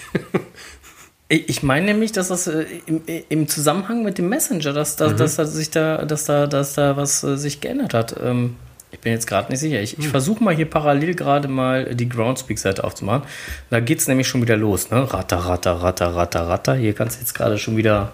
Ich 1.28 1.62
meine 1.62 1.86
nämlich, 1.86 2.12
dass 2.12 2.28
das 2.28 2.46
äh, 2.46 2.64
im, 2.86 3.02
im 3.28 3.48
Zusammenhang 3.48 4.02
mit 4.02 4.16
dem 4.16 4.28
Messenger, 4.28 4.72
dass, 4.72 4.96
dass, 4.96 5.14
dass, 5.16 5.36
dass 5.36 5.52
sich 5.52 5.70
da, 5.70 6.04
dass 6.04 6.24
da, 6.24 6.46
dass 6.46 6.74
da 6.74 6.96
was 6.96 7.22
äh, 7.22 7.36
sich 7.36 7.60
geändert 7.60 7.94
hat. 7.94 8.16
Ähm, 8.22 8.56
ich 8.92 9.00
bin 9.00 9.12
jetzt 9.12 9.26
gerade 9.26 9.50
nicht 9.50 9.60
sicher. 9.60 9.80
Ich, 9.80 9.98
ich 9.98 10.08
versuche 10.08 10.42
mal 10.42 10.54
hier 10.54 10.70
parallel 10.70 11.14
gerade 11.14 11.48
mal 11.48 11.94
die 11.94 12.08
Groundspeak-Seite 12.08 12.82
aufzumachen. 12.82 13.24
Da 13.68 13.80
geht's 13.80 14.06
nämlich 14.06 14.26
schon 14.28 14.40
wieder 14.40 14.56
los, 14.56 14.90
ne? 14.90 15.12
Ratter, 15.12 15.38
ratter, 15.38 15.82
ratter, 15.82 16.14
ratter, 16.14 16.48
ratter. 16.48 16.74
Hier 16.76 16.94
kannst 16.94 17.16
du 17.16 17.20
jetzt 17.20 17.34
gerade 17.34 17.58
schon 17.58 17.76
wieder 17.76 18.12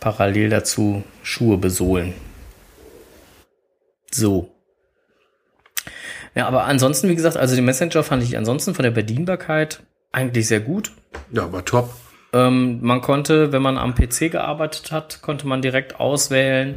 parallel 0.00 0.48
dazu 0.48 1.04
Schuhe 1.22 1.58
besohlen. 1.58 2.14
So. 4.10 4.55
Ja, 6.36 6.46
aber 6.46 6.64
ansonsten, 6.64 7.08
wie 7.08 7.16
gesagt, 7.16 7.36
also 7.36 7.56
den 7.56 7.64
Messenger 7.64 8.02
fand 8.04 8.22
ich 8.22 8.36
ansonsten 8.36 8.74
von 8.74 8.82
der 8.82 8.90
Bedienbarkeit 8.90 9.80
eigentlich 10.12 10.46
sehr 10.46 10.60
gut. 10.60 10.92
ja, 11.32 11.44
aber 11.44 11.64
top. 11.64 11.90
Ähm, 12.32 12.78
man 12.82 13.00
konnte, 13.00 13.52
wenn 13.52 13.62
man 13.62 13.78
am 13.78 13.94
PC 13.94 14.30
gearbeitet 14.30 14.92
hat, 14.92 15.22
konnte 15.22 15.46
man 15.46 15.62
direkt 15.62 15.98
auswählen, 15.98 16.76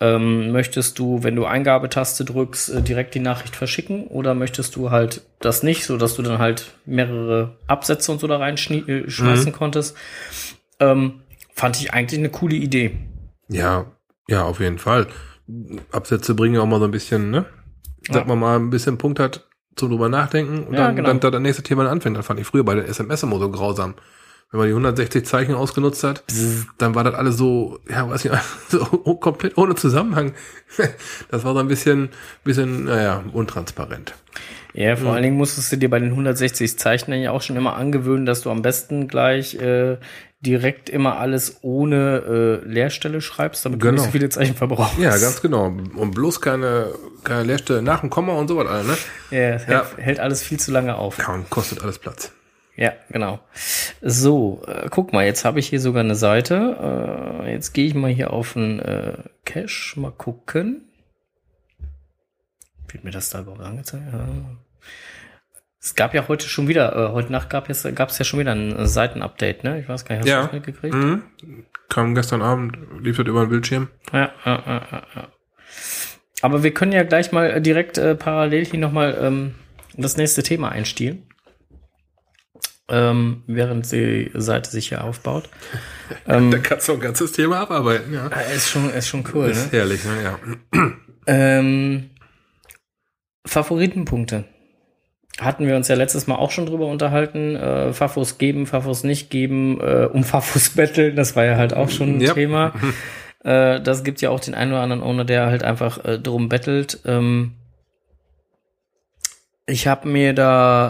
ähm, 0.00 0.52
möchtest 0.52 0.98
du, 0.98 1.22
wenn 1.22 1.36
du 1.36 1.44
Eingabetaste 1.44 2.24
drückst, 2.24 2.70
äh, 2.70 2.82
direkt 2.82 3.14
die 3.14 3.20
Nachricht 3.20 3.54
verschicken 3.54 4.06
oder 4.06 4.34
möchtest 4.34 4.74
du 4.74 4.90
halt 4.90 5.22
das 5.38 5.62
nicht, 5.62 5.84
so 5.84 5.98
dass 5.98 6.14
du 6.14 6.22
dann 6.22 6.38
halt 6.38 6.72
mehrere 6.86 7.58
Absätze 7.66 8.10
und 8.10 8.20
so 8.20 8.26
da 8.26 8.38
reinschmeißen 8.38 9.52
konntest. 9.52 9.96
Ähm, 10.80 11.20
fand 11.52 11.76
ich 11.80 11.92
eigentlich 11.92 12.18
eine 12.18 12.30
coole 12.30 12.56
Idee. 12.56 12.98
Ja, 13.48 13.86
ja, 14.28 14.44
auf 14.44 14.60
jeden 14.60 14.78
Fall. 14.78 15.06
Absätze 15.92 16.34
bringen 16.34 16.54
ja 16.54 16.62
auch 16.62 16.66
mal 16.66 16.80
so 16.80 16.86
ein 16.86 16.90
bisschen, 16.90 17.30
ne? 17.30 17.44
Sag 18.08 18.22
Ja. 18.22 18.24
mal 18.24 18.36
mal 18.36 18.56
ein 18.58 18.70
bisschen 18.70 18.98
Punkt 18.98 19.18
hat 19.20 19.46
zum 19.76 19.88
drüber 19.90 20.08
nachdenken 20.08 20.64
und 20.64 20.74
Ja, 20.74 20.86
dann, 20.86 20.96
genau. 20.96 21.08
dann, 21.08 21.20
dann 21.20 21.32
das 21.32 21.40
nächste 21.42 21.62
Thema 21.62 21.84
dann 21.84 21.92
anfängt. 21.92 22.16
Das 22.16 22.26
fand 22.26 22.38
ich 22.40 22.46
früher 22.46 22.64
bei 22.64 22.74
der 22.74 22.88
SMS 22.88 23.22
immer 23.22 23.38
so 23.38 23.50
grausam. 23.50 23.94
Wenn 24.50 24.58
man 24.60 24.68
die 24.68 24.72
160 24.74 25.26
Zeichen 25.26 25.54
ausgenutzt 25.54 26.04
hat, 26.04 26.22
dann 26.78 26.94
war 26.94 27.02
das 27.02 27.14
alles 27.14 27.36
so, 27.36 27.80
ja, 27.90 28.08
weiß 28.08 28.24
ich, 28.24 28.30
so 28.68 28.84
komplett 29.16 29.58
ohne 29.58 29.74
Zusammenhang. 29.74 30.32
Das 31.30 31.42
war 31.44 31.54
so 31.54 31.58
ein 31.60 31.66
bisschen, 31.66 32.10
bisschen, 32.44 32.84
naja, 32.84 33.24
untransparent. 33.32 34.14
Ja, 34.72 34.94
vor 34.96 35.12
allen 35.12 35.22
Dingen 35.22 35.36
musstest 35.36 35.72
du 35.72 35.76
dir 35.76 35.88
bei 35.90 35.98
den 35.98 36.10
160 36.10 36.78
Zeichen 36.78 37.12
ja 37.14 37.30
auch 37.32 37.42
schon 37.42 37.56
immer 37.56 37.74
angewöhnen, 37.76 38.26
dass 38.26 38.42
du 38.42 38.50
am 38.50 38.62
besten 38.62 39.08
gleich 39.08 39.54
äh, 39.56 39.96
direkt 40.44 40.88
immer 40.88 41.16
alles 41.18 41.58
ohne 41.62 42.60
äh, 42.64 42.68
Leerstelle 42.68 43.20
schreibst, 43.20 43.64
damit 43.64 43.80
du 43.82 43.86
Genau. 43.86 43.94
nicht 43.96 44.04
so 44.04 44.10
viele 44.12 44.28
Zeichen 44.28 44.54
verbrauchst. 44.54 44.98
Ja, 44.98 45.10
ganz 45.16 45.42
genau. 45.42 45.66
Und 45.66 46.10
bloß 46.14 46.40
keine, 46.40 46.92
keine 47.24 47.42
Leerstelle 47.42 47.82
nach 47.82 48.00
dem 48.00 48.10
Komma 48.10 48.34
und 48.34 48.46
so 48.48 48.56
was, 48.56 48.68
alle, 48.68 48.84
ne? 48.84 48.96
Ja, 49.30 49.38
es 49.54 49.66
Ja. 49.66 49.84
Hält, 49.84 49.98
hält 49.98 50.20
alles 50.20 50.42
viel 50.42 50.60
zu 50.60 50.70
lange 50.70 50.94
auf. 50.96 51.18
Kann, 51.18 51.48
kostet 51.50 51.82
alles 51.82 51.98
Platz. 51.98 52.30
Ja, 52.76 52.92
genau. 53.10 53.38
So, 54.02 54.62
äh, 54.66 54.88
guck 54.90 55.12
mal, 55.12 55.24
jetzt 55.24 55.44
habe 55.44 55.60
ich 55.60 55.68
hier 55.68 55.80
sogar 55.80 56.02
eine 56.02 56.16
Seite. 56.16 57.40
Äh, 57.44 57.52
jetzt 57.52 57.72
gehe 57.72 57.86
ich 57.86 57.94
mal 57.94 58.10
hier 58.10 58.32
auf 58.32 58.54
den 58.54 58.80
äh, 58.80 59.14
Cache, 59.44 59.98
mal 60.00 60.10
gucken. 60.10 60.82
Wird 62.88 63.04
mir 63.04 63.10
das 63.12 63.30
da 63.30 63.40
überhaupt 63.40 63.60
angezeigt? 63.62 64.02
Ja. 64.12 64.26
Es 65.84 65.94
gab 65.94 66.14
ja 66.14 66.26
heute 66.28 66.48
schon 66.48 66.66
wieder, 66.66 66.96
äh, 66.96 67.12
heute 67.12 67.30
Nacht 67.30 67.50
gab 67.50 67.68
es 67.68 67.86
gab 67.94 68.08
es 68.08 68.18
ja 68.18 68.24
schon 68.24 68.40
wieder 68.40 68.52
ein 68.52 68.74
äh, 68.74 68.86
Seitenupdate, 68.86 69.64
ne? 69.64 69.80
Ich 69.80 69.86
weiß 69.88 70.06
gar 70.06 70.14
nicht, 70.16 70.20
hast 70.22 70.28
du 70.28 70.30
Ja. 70.32 70.42
das 70.44 70.52
mitgekriegt? 70.52 70.94
Mhm. 70.94 71.22
Kam 71.90 72.14
gestern 72.14 72.40
Abend, 72.40 72.78
lief 73.02 73.18
das 73.18 73.26
über 73.26 73.44
den 73.44 73.50
Bildschirm. 73.50 73.88
Ja, 74.10 74.32
ja, 74.46 74.62
ja, 74.66 75.02
ja. 75.14 75.28
Aber 76.40 76.62
wir 76.62 76.72
können 76.72 76.92
ja 76.92 77.02
gleich 77.02 77.32
mal 77.32 77.50
äh, 77.50 77.60
direkt 77.60 77.98
äh, 77.98 78.14
parallel 78.14 78.64
hier 78.64 78.80
nochmal 78.80 79.18
ähm, 79.20 79.54
das 79.94 80.16
nächste 80.16 80.42
Thema 80.42 80.70
einstielen. 80.70 81.26
Ähm, 82.88 83.42
während 83.46 83.92
die 83.92 84.30
Seite 84.32 84.70
sich 84.70 84.88
hier 84.88 85.04
aufbaut. 85.04 85.50
ähm, 86.26 86.50
Da 86.50 86.58
kannst 86.58 86.88
du 86.88 86.94
ein 86.94 87.00
ganzes 87.00 87.32
Thema 87.32 87.60
abarbeiten, 87.60 88.12
ja. 88.14 88.28
äh, 88.28 88.56
ist 88.56 88.70
schon, 88.70 88.88
ist 88.90 89.08
schon 89.08 89.22
cool, 89.34 89.50
Ist 89.50 89.70
ne? 89.70 89.78
herrlich, 89.78 90.02
ne? 90.04 90.22
Ja. 90.22 90.38
Ähm, 91.26 92.10
Favoritenpunkte. 93.46 94.44
Hatten 95.40 95.66
wir 95.66 95.74
uns 95.74 95.88
ja 95.88 95.96
letztes 95.96 96.26
Mal 96.26 96.36
auch 96.36 96.50
schon 96.52 96.66
drüber 96.66 96.86
unterhalten. 96.86 97.56
Äh, 97.56 97.92
Fafos 97.92 98.38
geben, 98.38 98.66
Fafos 98.66 99.02
nicht 99.02 99.30
geben, 99.30 99.80
äh, 99.80 100.08
um 100.12 100.22
Fafos 100.24 100.70
betteln, 100.76 101.16
das 101.16 101.34
war 101.36 101.44
ja 101.44 101.56
halt 101.56 101.74
auch 101.74 101.90
schon 101.90 102.16
ein 102.18 102.20
Ja. 102.20 102.34
Thema. 102.34 102.72
Äh, 103.44 103.82
das 103.82 104.04
gibt 104.04 104.22
ja 104.22 104.30
auch 104.30 104.40
den 104.40 104.54
einen 104.54 104.72
oder 104.72 104.80
anderen 104.80 105.02
Owner, 105.02 105.26
der 105.26 105.44
halt 105.44 105.62
einfach 105.64 106.02
äh, 106.02 106.18
drum 106.18 106.48
bettelt. 106.48 107.00
Ähm, 107.04 107.52
ich 109.66 109.86
habe 109.86 110.08
mir 110.08 110.32
da 110.32 110.88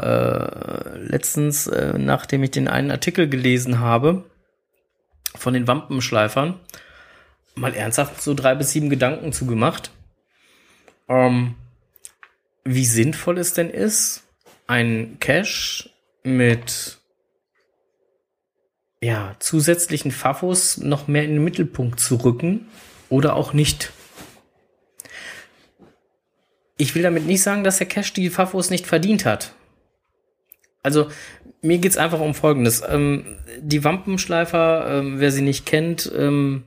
äh, 0.94 0.98
letztens, 0.98 1.66
äh, 1.66 1.98
nachdem 1.98 2.42
ich 2.44 2.52
den 2.52 2.68
einen 2.68 2.90
Artikel 2.92 3.28
gelesen 3.28 3.80
habe, 3.80 4.24
von 5.34 5.54
den 5.54 5.66
Wampenschleifern, 5.66 6.54
mal 7.56 7.74
ernsthaft 7.74 8.22
so 8.22 8.34
drei 8.34 8.54
bis 8.54 8.70
sieben 8.70 8.88
Gedanken 8.90 9.32
zugemacht. 9.32 9.90
Ähm, 11.08 11.54
wie 12.64 12.84
sinnvoll 12.86 13.38
es 13.38 13.52
denn 13.52 13.70
ist, 13.70 14.23
ein 14.66 15.18
Cache 15.20 15.90
mit 16.22 16.98
ja, 19.00 19.36
zusätzlichen 19.38 20.10
Fafos 20.10 20.78
noch 20.78 21.08
mehr 21.08 21.24
in 21.24 21.34
den 21.34 21.44
Mittelpunkt 21.44 22.00
zu 22.00 22.16
rücken 22.16 22.68
oder 23.10 23.36
auch 23.36 23.52
nicht. 23.52 23.92
Ich 26.76 26.94
will 26.94 27.02
damit 27.02 27.26
nicht 27.26 27.42
sagen, 27.42 27.64
dass 27.64 27.78
der 27.78 27.86
Cache 27.86 28.14
die 28.14 28.30
Fafos 28.30 28.70
nicht 28.70 28.86
verdient 28.86 29.24
hat. 29.26 29.54
Also, 30.82 31.08
mir 31.62 31.78
geht's 31.78 31.96
einfach 31.96 32.20
um 32.20 32.34
Folgendes. 32.34 32.82
Ähm, 32.86 33.38
die 33.58 33.84
Wampenschleifer, 33.84 34.86
ähm, 34.88 35.20
wer 35.20 35.30
sie 35.30 35.42
nicht 35.42 35.66
kennt, 35.66 36.10
ähm, 36.14 36.64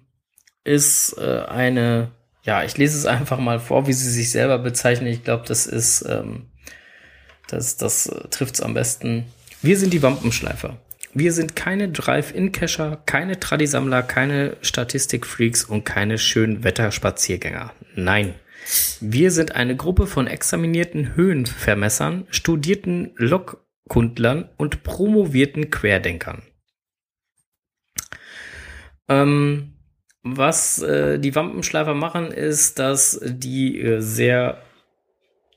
ist 0.64 1.18
äh, 1.18 1.44
eine, 1.48 2.12
ja, 2.44 2.64
ich 2.64 2.78
lese 2.78 2.98
es 2.98 3.06
einfach 3.08 3.40
mal 3.40 3.60
vor, 3.60 3.88
wie 3.88 3.94
sie 3.94 4.12
sich 4.12 4.32
selber 4.32 4.60
bezeichnen. 4.60 5.08
Ich 5.08 5.24
glaube, 5.24 5.46
das 5.48 5.66
ist, 5.66 6.06
ähm, 6.08 6.48
das, 7.48 7.78
das 7.78 8.08
äh, 8.08 8.28
trifft's 8.30 8.62
am 8.62 8.74
besten. 8.74 9.26
Wir 9.62 9.78
sind 9.78 9.94
die 9.94 10.04
Wampenschleifer. 10.04 10.78
Wir 11.14 11.34
sind 11.34 11.56
keine 11.56 11.90
Drive-In-Cacher, 11.90 13.02
keine 13.06 13.40
Tradisammler, 13.40 14.04
keine 14.04 14.58
Statistik-Freaks 14.62 15.64
und 15.64 15.84
keine 15.84 16.18
schönen 16.18 16.64
Wetterspaziergänger. 16.64 17.74
Nein. 17.96 18.36
Wir 19.00 19.32
sind 19.32 19.56
eine 19.56 19.76
Gruppe 19.76 20.08
von 20.08 20.28
examinierten 20.28 21.16
Höhenvermessern, 21.16 22.28
studierten 22.30 23.14
Lokkundlern 23.16 24.50
und 24.58 24.84
promovierten 24.84 25.72
Querdenkern. 25.72 26.44
Ähm, 29.08 29.74
was 30.22 30.82
äh, 30.82 31.18
die 31.18 31.34
Wampenschleifer 31.34 31.94
machen, 31.94 32.32
ist, 32.32 32.80
dass 32.80 33.20
die 33.24 33.80
äh, 33.80 34.02
sehr 34.02 34.62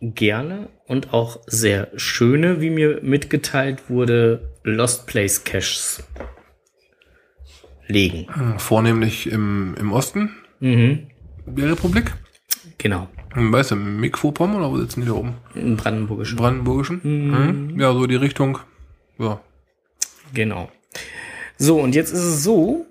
gerne 0.01 0.69
und 0.91 1.15
auch 1.15 1.39
sehr 1.47 1.87
schöne, 1.95 2.61
wie 2.61 2.69
mir 2.69 2.99
mitgeteilt 3.01 3.89
wurde, 3.89 4.51
Lost 4.65 5.07
Place 5.07 5.45
Caches 5.45 6.03
legen. 7.87 8.27
Vornehmlich 8.59 9.31
im, 9.31 9.75
im 9.79 9.93
Osten 9.93 10.31
Mhm. 10.59 11.07
der 11.47 11.71
Republik. 11.71 12.13
Genau. 12.79 13.09
Hm, 13.35 13.53
Weißt 13.53 13.71
du, 13.71 13.77
Mikropomm 13.77 14.57
oder 14.57 14.71
wo 14.71 14.79
sitzen 14.79 15.03
die 15.03 15.07
da 15.07 15.13
oben? 15.13 15.35
In 15.55 15.77
Brandenburgischen. 15.77 16.37
Brandenburgischen? 16.37 17.01
Mhm. 17.05 17.81
Ja, 17.81 17.93
so 17.93 18.07
die 18.07 18.17
Richtung. 18.17 18.59
Ja. 19.19 19.41
Genau. 20.35 20.71
So, 21.57 21.81
und 21.81 21.95
jetzt 21.95 22.13
ist 22.13 22.25
es 22.25 22.43
so, 22.43 22.85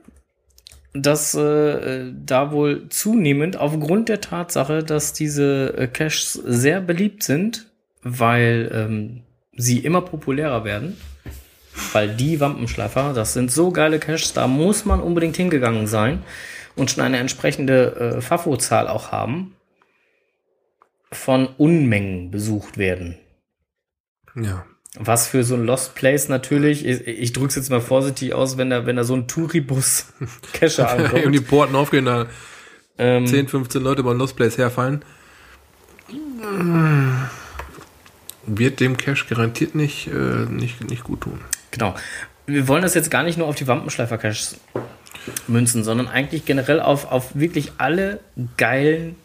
dass 0.93 1.35
äh, 1.35 2.11
da 2.25 2.51
wohl 2.53 2.87
zunehmend 2.89 3.57
aufgrund 3.57 4.07
der 4.09 4.21
Tatsache, 4.21 4.83
dass 4.83 5.11
diese 5.13 5.73
äh, 5.77 5.87
Caches 5.87 6.33
sehr 6.33 6.79
beliebt 6.81 7.23
sind, 7.23 7.68
weil 8.03 8.71
ähm, 8.73 9.23
sie 9.55 9.79
immer 9.79 10.01
populärer 10.01 10.63
werden, 10.63 10.97
weil 11.93 12.15
die 12.15 12.39
Wampenschleifer, 12.39 13.13
das 13.13 13.33
sind 13.33 13.51
so 13.51 13.71
geile 13.71 13.99
Caches, 13.99 14.33
da 14.33 14.47
muss 14.47 14.85
man 14.85 15.01
unbedingt 15.01 15.37
hingegangen 15.37 15.87
sein 15.87 16.23
und 16.75 16.91
schon 16.91 17.03
eine 17.03 17.17
entsprechende 17.17 18.15
äh, 18.17 18.21
Fafo-Zahl 18.21 18.87
auch 18.87 19.11
haben, 19.11 19.55
von 21.11 21.47
Unmengen 21.57 22.31
besucht 22.31 22.77
werden. 22.77 23.17
Ja. 24.35 24.65
Was 24.95 25.27
für 25.27 25.43
so 25.43 25.55
ein 25.55 25.65
Lost 25.65 25.95
Place 25.95 26.29
natürlich, 26.29 26.85
ich, 26.85 27.05
ich 27.07 27.33
drück's 27.33 27.55
jetzt 27.55 27.69
mal 27.69 27.81
vorsichtig 27.81 28.33
aus, 28.33 28.57
wenn 28.57 28.69
da, 28.69 28.85
wenn 28.85 28.95
da 28.95 29.03
so 29.03 29.15
ein 29.15 29.27
Touribus 29.27 30.07
Und 30.19 30.79
ankommt. 30.79 31.35
die 31.35 31.41
Porten 31.41 31.75
aufgehen, 31.75 32.05
da 32.05 32.27
ähm, 32.97 33.27
10, 33.27 33.47
15 33.47 33.81
Leute 33.81 34.03
beim 34.03 34.17
Lost 34.17 34.35
Place 34.35 34.57
herfallen. 34.57 35.03
Wird 38.57 38.79
dem 38.79 38.97
Cash 38.97 39.27
garantiert 39.27 39.75
nicht, 39.75 40.07
äh, 40.07 40.45
nicht, 40.49 40.89
nicht 40.89 41.03
gut 41.03 41.21
tun. 41.21 41.39
Genau. 41.71 41.93
Wir 42.47 42.67
wollen 42.67 42.81
das 42.81 42.95
jetzt 42.95 43.11
gar 43.11 43.23
nicht 43.23 43.37
nur 43.37 43.47
auf 43.47 43.55
die 43.55 43.67
Wampenschleifer-Caches 43.67 44.57
münzen, 45.47 45.83
sondern 45.83 46.07
eigentlich 46.07 46.45
generell 46.45 46.79
auf, 46.79 47.11
auf 47.11 47.35
wirklich 47.35 47.73
alle 47.77 48.19
geilen, 48.57 49.15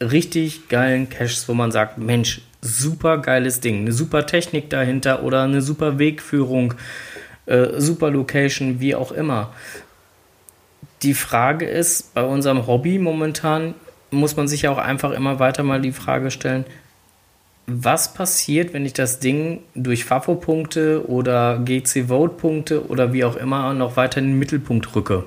richtig 0.00 0.68
geilen 0.68 1.08
Caches, 1.08 1.48
wo 1.48 1.54
man 1.54 1.72
sagt, 1.72 1.96
Mensch, 1.96 2.42
super 2.60 3.18
geiles 3.18 3.60
Ding, 3.60 3.80
eine 3.80 3.92
super 3.92 4.26
Technik 4.26 4.68
dahinter 4.68 5.22
oder 5.22 5.44
eine 5.44 5.62
super 5.62 5.98
Wegführung, 5.98 6.74
äh, 7.46 7.80
super 7.80 8.10
Location, 8.10 8.80
wie 8.80 8.94
auch 8.94 9.12
immer. 9.12 9.54
Die 11.02 11.14
Frage 11.14 11.64
ist, 11.64 12.12
bei 12.12 12.22
unserem 12.22 12.66
Hobby 12.66 12.98
momentan 12.98 13.74
muss 14.10 14.36
man 14.36 14.48
sich 14.48 14.62
ja 14.62 14.70
auch 14.70 14.78
einfach 14.78 15.12
immer 15.12 15.38
weiter 15.38 15.62
mal 15.62 15.80
die 15.80 15.92
Frage 15.92 16.30
stellen, 16.30 16.64
was 17.66 18.14
passiert, 18.14 18.72
wenn 18.72 18.84
ich 18.84 18.92
das 18.92 19.20
Ding 19.20 19.62
durch 19.74 20.04
FAFO-Punkte 20.04 21.08
oder 21.08 21.58
GC-Vote-Punkte 21.58 22.88
oder 22.88 23.12
wie 23.12 23.24
auch 23.24 23.36
immer 23.36 23.72
noch 23.74 23.96
weiter 23.96 24.18
in 24.18 24.28
den 24.28 24.38
Mittelpunkt 24.38 24.94
rücke? 24.94 25.24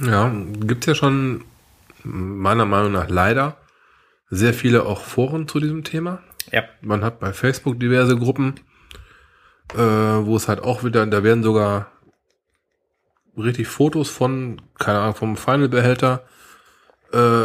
Ja, 0.00 0.32
gibt's 0.60 0.86
ja 0.86 0.94
schon 0.94 1.44
meiner 2.02 2.64
Meinung 2.64 2.92
nach 2.92 3.08
leider 3.08 3.56
sehr 4.30 4.54
viele 4.54 4.84
auch 4.84 5.02
Foren 5.02 5.48
zu 5.48 5.60
diesem 5.60 5.84
Thema. 5.84 6.20
Ja. 6.52 6.62
Man 6.80 7.04
hat 7.04 7.20
bei 7.20 7.32
Facebook 7.32 7.80
diverse 7.80 8.16
Gruppen, 8.16 8.54
äh, 9.74 9.78
wo 9.78 10.36
es 10.36 10.48
halt 10.48 10.62
auch 10.62 10.84
wieder, 10.84 11.06
da 11.06 11.22
werden 11.22 11.42
sogar 11.42 11.90
richtig 13.36 13.68
Fotos 13.68 14.10
von, 14.10 14.60
keine 14.78 15.00
Ahnung, 15.00 15.14
vom 15.14 15.36
Final-Behälter, 15.36 16.24
äh, 17.12 17.44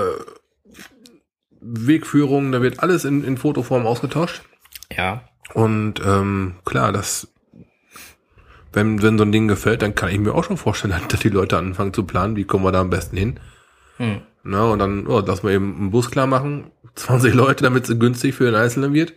Wegführungen, 1.64 2.52
da 2.52 2.62
wird 2.62 2.82
alles 2.82 3.06
in, 3.06 3.24
in 3.24 3.38
Fotoform 3.38 3.86
ausgetauscht. 3.86 4.42
Ja. 4.96 5.24
Und 5.54 6.02
ähm, 6.06 6.56
klar, 6.66 6.92
das, 6.92 7.28
wenn, 8.72 9.02
wenn 9.02 9.18
so 9.18 9.24
ein 9.24 9.32
Ding 9.32 9.48
gefällt, 9.48 9.82
dann 9.82 9.96
kann 9.96 10.10
ich 10.10 10.20
mir 10.20 10.34
auch 10.34 10.44
schon 10.44 10.58
vorstellen, 10.58 10.96
dass 11.08 11.20
die 11.20 11.30
Leute 11.30 11.58
anfangen 11.58 11.94
zu 11.94 12.04
planen, 12.04 12.36
wie 12.36 12.46
kommen 12.46 12.66
wir 12.66 12.72
da 12.72 12.82
am 12.82 12.90
besten 12.90 13.18
hin. 13.18 13.40
Hm. 13.98 14.22
Na, 14.44 14.66
und 14.66 14.80
dann, 14.80 15.08
oh, 15.08 15.24
lass 15.26 15.44
mal 15.44 15.54
eben 15.54 15.76
einen 15.78 15.92
Bus 15.92 16.12
klar 16.12 16.28
machen, 16.28 16.72
20 16.96 17.34
Leute, 17.34 17.64
damit 17.64 17.90
es 17.90 18.00
günstig 18.00 18.36
für 18.36 18.46
den 18.46 18.56
Einzelnen 18.56 18.94
wird. 18.94 19.14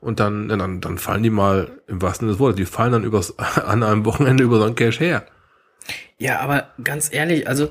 Und 0.00 0.20
dann, 0.20 0.48
dann, 0.48 0.80
dann 0.80 0.98
fallen 0.98 1.24
die 1.24 1.30
mal 1.30 1.80
im 1.88 2.00
wahrsten 2.00 2.26
Sinne 2.26 2.32
des 2.32 2.40
Wortes, 2.40 2.56
die 2.56 2.66
fallen 2.66 2.92
dann 2.92 3.04
übers, 3.04 3.36
an 3.38 3.82
einem 3.82 4.04
Wochenende 4.04 4.44
über 4.44 4.58
so 4.58 4.64
einen 4.64 4.76
Cash 4.76 5.00
her. 5.00 5.26
Ja, 6.18 6.40
aber 6.40 6.68
ganz 6.82 7.12
ehrlich, 7.12 7.48
also 7.48 7.70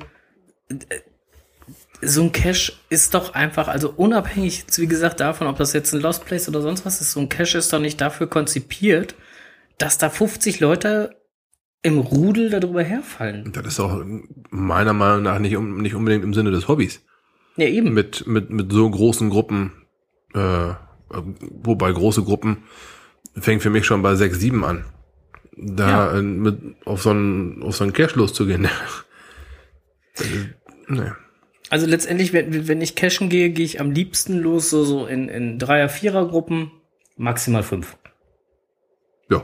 so 2.01 2.21
ein 2.21 2.31
Cache 2.31 2.73
ist 2.89 3.13
doch 3.13 3.33
einfach, 3.33 3.67
also 3.67 3.91
unabhängig, 3.95 4.65
wie 4.77 4.87
gesagt, 4.87 5.19
davon, 5.19 5.47
ob 5.47 5.57
das 5.57 5.73
jetzt 5.73 5.93
ein 5.93 6.01
Lost 6.01 6.25
Place 6.25 6.47
oder 6.47 6.61
sonst 6.61 6.85
was 6.85 7.01
ist, 7.01 7.11
so 7.11 7.19
ein 7.19 7.29
Cache 7.29 7.57
ist 7.57 7.73
doch 7.73 7.79
nicht 7.79 7.99
dafür 8.01 8.27
konzipiert, 8.27 9.15
dass 9.77 9.97
da 9.97 10.09
50 10.09 10.59
Leute 10.59 11.15
im 11.81 11.99
Rudel 11.99 12.49
darüber 12.49 12.83
herfallen. 12.83 13.51
Das 13.53 13.65
ist 13.65 13.79
auch 13.79 14.03
meiner 14.49 14.93
Meinung 14.93 15.23
nach 15.23 15.39
nicht, 15.39 15.57
nicht 15.57 15.95
unbedingt 15.95 16.23
im 16.23 16.33
Sinne 16.33 16.51
des 16.51 16.67
Hobbys. 16.67 17.01
Ja, 17.55 17.67
eben. 17.67 17.93
Mit, 17.93 18.27
mit, 18.27 18.49
mit 18.49 18.71
so 18.71 18.89
großen 18.89 19.29
Gruppen, 19.29 19.71
äh, 20.33 20.73
wobei 21.09 21.91
große 21.91 22.23
Gruppen 22.23 22.63
fängt 23.35 23.61
für 23.63 23.69
mich 23.69 23.85
schon 23.85 24.01
bei 24.01 24.15
6, 24.15 24.39
7 24.39 24.63
an. 24.63 24.85
Da 25.55 26.15
Ja. 26.15 26.21
mit, 26.21 26.59
auf 26.85 27.01
so 27.01 27.09
einen, 27.11 27.63
auf 27.63 27.75
so 27.75 27.83
einen 27.83 27.93
Cash 27.93 28.15
loszugehen. 28.15 28.67
Nee. 30.89 31.11
Also 31.69 31.85
letztendlich, 31.85 32.31
wenn, 32.33 32.67
wenn 32.67 32.81
ich 32.81 32.95
cashen 32.95 33.29
gehe, 33.29 33.49
gehe 33.49 33.65
ich 33.65 33.79
am 33.81 33.91
liebsten 33.91 34.37
los, 34.39 34.69
so, 34.69 34.83
so 34.85 35.05
in, 35.05 35.27
in 35.27 35.59
Dreier-, 35.59 35.89
Vierer-Gruppen, 35.89 36.71
maximal 37.17 37.63
fünf. 37.63 37.97
Ja. 39.29 39.43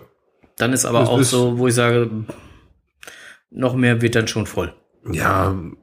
Dann 0.57 0.71
ist 0.73 0.86
aber 0.86 0.99
Das 1.01 1.09
auch 1.09 1.19
ist- 1.19 1.29
so, 1.31 1.57
wo 1.57 1.67
ich 1.67 1.73
sage, 1.75 2.09
noch 3.51 3.75
mehr 3.75 4.01
wird 4.01 4.15
dann 4.15 4.27
schon 4.27 4.45
voll. 4.45 4.73
Ja, 5.12 5.45
sagen 5.47 5.77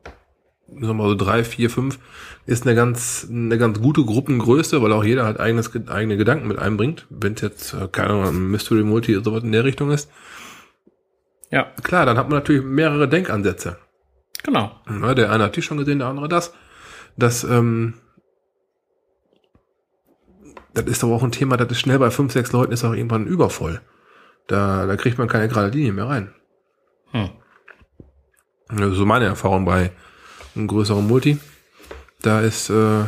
wir 0.86 0.94
mal 0.94 1.08
so 1.10 1.14
drei, 1.14 1.44
vier, 1.44 1.68
fünf 1.68 1.98
ist 2.46 2.66
eine 2.66 2.74
ganz, 2.74 3.26
eine 3.30 3.58
ganz 3.58 3.80
gute 3.80 4.02
Gruppengröße, 4.04 4.80
weil 4.82 4.92
auch 4.92 5.04
jeder 5.04 5.24
halt 5.26 5.38
eigenes, 5.38 5.70
eigene 5.88 6.16
Gedanken 6.16 6.48
mit 6.48 6.58
einbringt. 6.58 7.06
Wenn 7.10 7.34
es 7.34 7.42
jetzt, 7.42 7.74
äh, 7.74 7.86
keine 7.92 8.10
Ahnung, 8.10 8.50
Mystery 8.50 8.82
Multi 8.82 9.14
oder 9.14 9.24
sowas 9.24 9.42
in 9.44 9.52
der 9.52 9.64
Richtung 9.64 9.90
ist. 9.90 10.10
Ja, 11.50 11.64
Klar, 11.82 12.06
dann 12.06 12.16
hat 12.16 12.28
man 12.30 12.38
natürlich 12.38 12.62
mehrere 12.64 13.08
Denkansätze. 13.08 13.76
Genau. 14.42 14.70
Ja, 14.88 15.14
der 15.14 15.30
eine 15.30 15.44
hat 15.44 15.56
die 15.56 15.62
schon 15.62 15.78
gesehen, 15.78 15.98
der 15.98 16.08
andere 16.08 16.28
das. 16.28 16.52
Das, 17.16 17.44
ähm, 17.44 17.94
das 20.74 20.84
ist 20.86 21.02
aber 21.04 21.14
auch 21.14 21.22
ein 21.22 21.32
Thema, 21.32 21.56
das 21.56 21.70
ist 21.70 21.80
schnell 21.80 21.98
bei 21.98 22.10
fünf, 22.10 22.32
sechs 22.32 22.52
Leuten 22.52 22.72
ist 22.72 22.84
auch 22.84 22.92
irgendwann 22.92 23.26
übervoll. 23.26 23.80
Da, 24.46 24.86
da 24.86 24.96
kriegt 24.96 25.18
man 25.18 25.28
keine 25.28 25.48
gerade 25.48 25.68
Linie 25.70 25.92
mehr 25.92 26.08
rein. 26.08 26.34
Hm. 27.12 27.30
Ist 28.70 28.96
so 28.96 29.04
meine 29.06 29.24
Erfahrung 29.26 29.64
bei 29.64 29.90
einem 30.54 30.68
größeren 30.68 31.06
Multi. 31.06 31.38
Da 32.22 32.40
ist, 32.40 32.70
äh, 32.70 33.04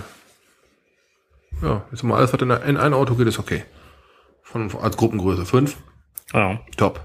ja, 1.62 1.84
ist 1.92 2.02
mal 2.02 2.16
alles, 2.16 2.32
was 2.32 2.40
in, 2.40 2.50
in 2.50 2.76
ein 2.76 2.94
Auto 2.94 3.14
geht, 3.14 3.28
ist 3.28 3.38
okay. 3.38 3.64
Von, 4.42 4.74
als 4.80 4.96
Gruppengröße. 4.96 5.46
Fünf, 5.46 5.76
Ja. 6.32 6.60
top. 6.76 7.00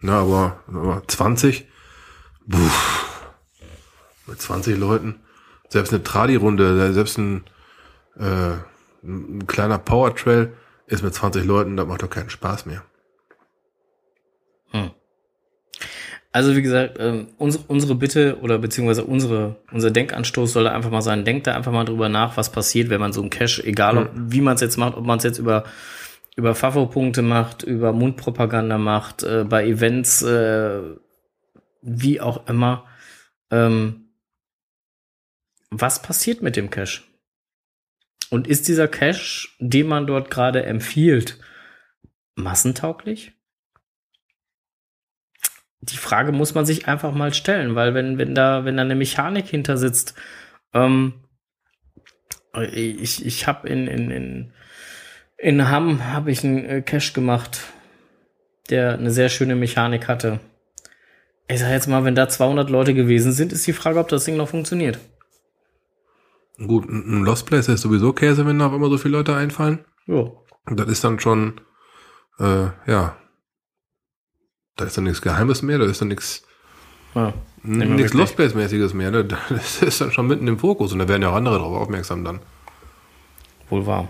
Na, 0.00 0.20
aber, 0.20 0.60
aber 0.68 1.02
20, 1.06 1.66
puh, 2.48 2.58
mit 4.26 4.40
20 4.40 4.78
Leuten, 4.78 5.20
selbst 5.68 5.92
eine 5.92 6.02
Tradi-Runde, 6.02 6.92
selbst 6.92 7.18
ein, 7.18 7.44
äh, 8.18 8.52
ein 9.02 9.46
kleiner 9.46 9.78
Powertrail 9.78 10.52
ist 10.86 11.02
mit 11.02 11.14
20 11.14 11.44
Leuten, 11.44 11.76
das 11.76 11.86
macht 11.86 12.02
doch 12.02 12.10
keinen 12.10 12.30
Spaß 12.30 12.66
mehr. 12.66 12.82
Hm. 14.70 14.90
Also 16.32 16.56
wie 16.56 16.62
gesagt, 16.62 16.96
ähm, 16.98 17.28
unsere, 17.38 17.64
unsere 17.68 17.94
Bitte 17.94 18.38
oder 18.40 18.58
beziehungsweise 18.58 19.04
unsere, 19.04 19.56
unser 19.72 19.90
Denkanstoß 19.90 20.52
soll 20.52 20.66
einfach 20.66 20.90
mal 20.90 21.00
sein, 21.00 21.24
denkt 21.24 21.46
da 21.46 21.54
einfach 21.54 21.70
mal 21.70 21.84
drüber 21.84 22.08
nach, 22.08 22.36
was 22.36 22.50
passiert, 22.50 22.90
wenn 22.90 23.00
man 23.00 23.12
so 23.12 23.20
einen 23.20 23.30
Cache, 23.30 23.62
egal 23.64 23.98
ob, 23.98 24.10
wie 24.14 24.40
man 24.40 24.56
es 24.56 24.60
jetzt 24.60 24.76
macht, 24.76 24.96
ob 24.96 25.04
man 25.04 25.18
es 25.18 25.24
jetzt 25.24 25.38
über 25.38 25.64
über 26.36 26.54
Favo-Punkte 26.54 27.22
macht, 27.22 27.62
über 27.62 27.92
Mundpropaganda 27.92 28.78
macht, 28.78 29.22
äh, 29.22 29.44
bei 29.48 29.66
Events, 29.66 30.22
äh, 30.22 30.80
wie 31.84 32.20
auch 32.20 32.48
immer. 32.48 32.86
Ähm, 33.50 34.08
was 35.70 36.02
passiert 36.02 36.42
mit 36.42 36.56
dem 36.56 36.70
Cache? 36.70 37.02
Und 38.30 38.48
ist 38.48 38.68
dieser 38.68 38.88
Cache, 38.88 39.48
den 39.58 39.86
man 39.86 40.06
dort 40.06 40.30
gerade 40.30 40.64
empfiehlt, 40.64 41.38
massentauglich? 42.34 43.32
Die 45.80 45.98
Frage 45.98 46.32
muss 46.32 46.54
man 46.54 46.64
sich 46.64 46.88
einfach 46.88 47.12
mal 47.12 47.34
stellen, 47.34 47.74
weil 47.74 47.92
wenn, 47.92 48.16
wenn 48.16 48.34
da, 48.34 48.64
wenn 48.64 48.76
da 48.76 48.82
eine 48.82 48.94
Mechanik 48.94 49.46
hinter 49.46 49.76
sitzt, 49.76 50.14
ähm, 50.72 51.24
ich, 52.72 53.24
ich 53.26 53.46
habe 53.46 53.68
in, 53.68 53.86
in, 53.86 54.10
in, 54.10 54.52
in 55.36 55.68
Hamm 55.68 56.06
habe 56.06 56.30
ich 56.30 56.42
einen 56.44 56.64
äh, 56.64 56.82
Cache 56.82 57.12
gemacht, 57.12 57.60
der 58.70 58.94
eine 58.94 59.10
sehr 59.10 59.28
schöne 59.28 59.56
Mechanik 59.56 60.08
hatte. 60.08 60.40
Ich 61.48 61.60
sag 61.60 61.70
jetzt 61.70 61.88
mal, 61.88 62.04
wenn 62.04 62.14
da 62.14 62.28
200 62.28 62.70
Leute 62.70 62.94
gewesen 62.94 63.32
sind, 63.32 63.52
ist 63.52 63.66
die 63.66 63.72
Frage, 63.72 63.98
ob 63.98 64.08
das 64.08 64.24
Ding 64.24 64.36
noch 64.36 64.48
funktioniert. 64.48 64.98
Gut, 66.58 66.88
ein 66.88 67.24
Lost 67.24 67.46
Place 67.46 67.68
ist 67.68 67.82
sowieso 67.82 68.12
Käse, 68.12 68.46
wenn 68.46 68.58
da 68.58 68.68
auf 68.68 68.72
immer 68.72 68.88
so 68.88 68.96
viele 68.96 69.18
Leute 69.18 69.34
einfallen. 69.34 69.84
Jo. 70.06 70.44
Und 70.66 70.78
das 70.78 70.88
ist 70.88 71.04
dann 71.04 71.20
schon, 71.20 71.60
äh, 72.38 72.66
ja, 72.86 73.16
da 74.76 74.84
ist 74.84 74.96
dann 74.96 75.04
nichts 75.04 75.20
Geheimes 75.20 75.62
mehr, 75.62 75.78
da 75.78 75.84
ist 75.84 76.00
dann 76.00 76.08
nichts, 76.08 76.44
Ja. 77.14 77.34
Nichts. 77.62 78.12
Lost 78.12 78.36
Place-mäßiges 78.36 78.92
mehr. 78.92 79.10
Ne? 79.10 79.24
Das 79.48 79.82
ist 79.82 80.00
dann 80.00 80.12
schon 80.12 80.26
mitten 80.26 80.46
im 80.46 80.58
Fokus 80.58 80.92
und 80.92 80.98
da 80.98 81.08
werden 81.08 81.22
ja 81.22 81.30
auch 81.30 81.34
andere 81.34 81.58
drauf 81.58 81.74
aufmerksam 81.76 82.24
dann. 82.24 82.40
Wohl 83.70 83.86
wahr. 83.86 84.08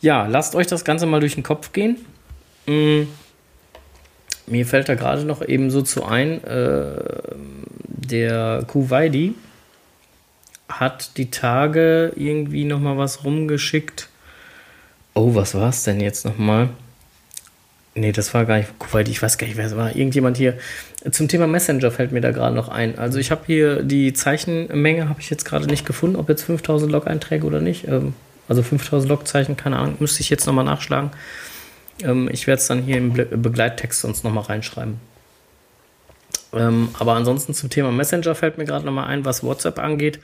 Ja, 0.00 0.26
lasst 0.26 0.54
euch 0.54 0.68
das 0.68 0.84
Ganze 0.84 1.06
mal 1.06 1.20
durch 1.20 1.34
den 1.34 1.42
Kopf 1.42 1.72
gehen. 1.72 1.98
Mm, 2.66 3.02
Mir 4.50 4.66
fällt 4.66 4.88
da 4.88 4.96
gerade 4.96 5.24
noch 5.24 5.46
eben 5.46 5.70
so 5.70 5.80
zu 5.82 6.04
ein, 6.04 6.42
äh, 6.44 7.02
der 7.86 8.64
Kuwaidi 8.66 9.34
hat 10.68 11.16
die 11.16 11.30
Tage 11.30 12.12
irgendwie 12.16 12.64
noch 12.64 12.80
mal 12.80 12.98
was 12.98 13.24
rumgeschickt. 13.24 14.08
Oh, 15.14 15.34
was 15.34 15.54
war 15.54 15.68
es 15.68 15.84
denn 15.84 16.00
jetzt 16.00 16.24
noch 16.24 16.38
mal? 16.38 16.68
Nee, 17.94 18.12
das 18.12 18.34
war 18.34 18.44
gar 18.44 18.58
nicht 18.58 18.78
Kuwaiti, 18.78 19.10
ich 19.10 19.22
weiß 19.22 19.38
gar 19.38 19.46
nicht, 19.46 19.56
wer 19.56 19.66
es 19.66 19.76
war. 19.76 19.94
Irgendjemand 19.94 20.36
hier. 20.36 20.58
Zum 21.10 21.28
Thema 21.28 21.46
Messenger 21.46 21.90
fällt 21.90 22.12
mir 22.12 22.20
da 22.20 22.30
gerade 22.30 22.54
noch 22.54 22.68
ein. 22.68 22.98
Also 22.98 23.18
ich 23.18 23.30
habe 23.30 23.42
hier 23.46 23.82
die 23.82 24.12
Zeichenmenge, 24.12 25.08
habe 25.08 25.20
ich 25.20 25.30
jetzt 25.30 25.44
gerade 25.44 25.66
nicht 25.66 25.86
gefunden, 25.86 26.16
ob 26.16 26.28
jetzt 26.28 26.42
5000 26.42 26.90
Log-Einträge 26.90 27.46
oder 27.46 27.60
nicht. 27.60 27.86
Ähm, 27.86 28.14
also 28.48 28.62
5000 28.62 29.08
Log-Zeichen, 29.08 29.56
keine 29.56 29.78
Ahnung, 29.78 29.96
müsste 30.00 30.20
ich 30.22 30.30
jetzt 30.30 30.46
nochmal 30.46 30.64
nachschlagen. 30.64 31.10
Ähm, 32.04 32.28
ich 32.32 32.46
werde 32.46 32.60
es 32.60 32.66
dann 32.66 32.82
hier 32.82 32.96
im 32.96 33.12
Begleittext 33.12 34.00
sonst 34.00 34.24
nochmal 34.24 34.44
reinschreiben. 34.44 35.00
Ähm, 36.52 36.88
aber 36.98 37.14
ansonsten 37.14 37.54
zum 37.54 37.70
Thema 37.70 37.92
Messenger 37.92 38.34
fällt 38.34 38.58
mir 38.58 38.64
gerade 38.64 38.84
nochmal 38.84 39.06
ein, 39.06 39.24
was 39.24 39.44
WhatsApp 39.44 39.78
angeht. 39.78 40.20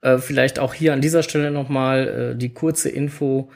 Äh, 0.00 0.18
vielleicht 0.18 0.58
auch 0.58 0.74
hier 0.74 0.92
an 0.92 1.00
dieser 1.00 1.22
Stelle 1.22 1.50
nochmal 1.50 2.32
äh, 2.34 2.38
die 2.38 2.52
kurze 2.52 2.88
Info. 2.88 3.50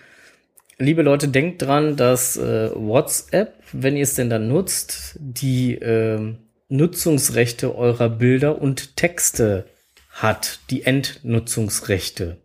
Liebe 0.79 1.03
Leute, 1.03 1.29
denkt 1.29 1.63
dran, 1.63 1.97
dass 1.97 2.37
äh, 2.37 2.71
WhatsApp, 2.75 3.55
wenn 3.73 3.97
ihr 3.97 4.03
es 4.03 4.15
denn 4.15 4.31
dann 4.31 4.49
nutzt, 4.49 5.17
die 5.21 5.75
ähm, 5.77 6.39
Nutzungsrechte 6.69 7.77
eurer 7.77 8.09
Bilder 8.09 8.61
und 8.61 8.97
Texte 8.97 9.67
hat, 10.11 10.61
die 10.71 10.83
Endnutzungsrechte. 10.85 12.39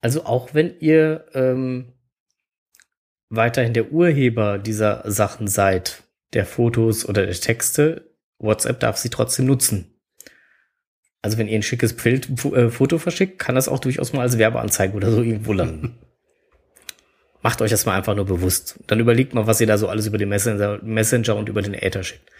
Also 0.00 0.24
auch 0.24 0.54
wenn 0.54 0.74
ihr 0.80 1.26
ähm, 1.34 1.92
weiterhin 3.32 3.72
der 3.72 3.90
Urheber 3.90 4.58
dieser 4.58 5.02
Sachen 5.10 5.48
seid, 5.48 6.02
der 6.34 6.46
Fotos 6.46 7.08
oder 7.08 7.24
der 7.24 7.34
Texte, 7.34 8.10
WhatsApp 8.38 8.78
darf 8.80 8.98
sie 8.98 9.08
trotzdem 9.08 9.46
nutzen. 9.46 9.94
Also 11.22 11.38
wenn 11.38 11.48
ihr 11.48 11.58
ein 11.58 11.62
schickes 11.62 11.94
Bild, 11.94 12.28
äh, 12.44 12.68
Foto 12.68 12.98
verschickt, 12.98 13.38
kann 13.38 13.54
das 13.54 13.68
auch 13.68 13.78
durchaus 13.78 14.12
mal 14.12 14.22
als 14.22 14.38
Werbeanzeige 14.38 14.94
oder 14.94 15.10
so 15.10 15.22
irgendwo 15.22 15.52
landen. 15.52 15.98
Macht 17.42 17.62
euch 17.62 17.70
das 17.70 17.86
mal 17.86 17.96
einfach 17.96 18.14
nur 18.14 18.26
bewusst. 18.26 18.78
Dann 18.86 19.00
überlegt 19.00 19.34
mal, 19.34 19.46
was 19.46 19.60
ihr 19.60 19.66
da 19.66 19.78
so 19.78 19.88
alles 19.88 20.06
über 20.06 20.18
den 20.18 20.28
Messenger, 20.28 20.78
Messenger 20.82 21.34
und 21.36 21.48
über 21.48 21.62
den 21.62 21.74
Äther 21.74 22.04
schickt. 22.04 22.30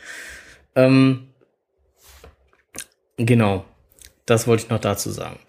Ähm, 0.76 1.28
genau. 3.16 3.64
Das 4.26 4.46
wollte 4.46 4.64
ich 4.64 4.70
noch 4.70 4.78
dazu 4.78 5.10
sagen. 5.10 5.40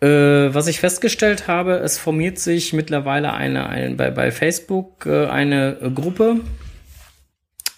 Äh, 0.00 0.54
was 0.54 0.66
ich 0.66 0.80
festgestellt 0.80 1.46
habe, 1.46 1.74
es 1.74 1.98
formiert 1.98 2.38
sich 2.38 2.72
mittlerweile 2.72 3.34
eine, 3.34 3.68
eine 3.68 3.94
bei, 3.96 4.10
bei 4.10 4.32
Facebook 4.32 5.04
äh, 5.04 5.26
eine 5.26 5.78
äh, 5.80 5.90
Gruppe, 5.90 6.40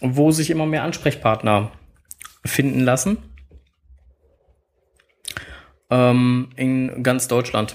wo 0.01 0.31
sich 0.31 0.51
immer 0.51 0.67
mehr 0.67 0.85
Ansprechpartner 0.85 1.73
finden 2.45 2.81
lassen. 2.81 3.19
Ähm, 5.91 6.51
in 6.55 7.03
ganz 7.03 7.27
Deutschland. 7.27 7.75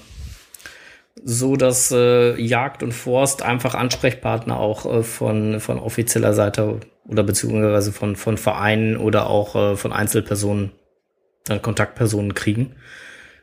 So 1.24 1.58
dass 1.58 1.92
äh, 1.92 2.40
Jagd 2.40 2.84
und 2.84 2.94
Forst 2.94 3.42
einfach 3.44 3.76
Ansprechpartner 3.76 4.58
auch 4.58 4.86
äh, 4.86 5.04
von, 5.04 5.60
von 5.60 5.78
offizieller 5.78 6.34
Seite 6.34 6.80
oder 7.06 7.24
beziehungsweise 7.24 7.92
von, 7.92 8.16
von 8.16 8.38
Vereinen 8.38 8.96
oder 8.96 9.30
auch 9.30 9.56
äh, 9.56 9.76
von 9.76 9.92
Einzelpersonen 9.92 10.72
dann 11.44 11.62
Kontaktpersonen 11.62 12.34
kriegen. 12.34 12.76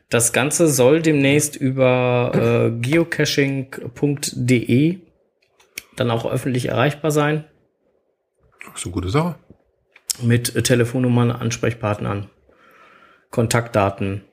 Das 0.09 0.33
Ganze 0.33 0.67
soll 0.67 1.01
demnächst 1.01 1.55
über 1.55 2.31
äh, 2.33 2.71
geocaching.de 2.79 4.99
dann 5.95 6.11
auch 6.11 6.25
öffentlich 6.25 6.67
erreichbar 6.67 7.11
sein. 7.11 7.45
Das 8.65 8.81
ist 8.81 8.85
eine 8.85 8.93
gute 8.93 9.09
Sache. 9.09 9.35
Mit 10.21 10.55
äh, 10.55 10.63
Telefonnummern, 10.63 11.31
Ansprechpartnern, 11.31 12.29
Kontaktdaten. 13.31 14.23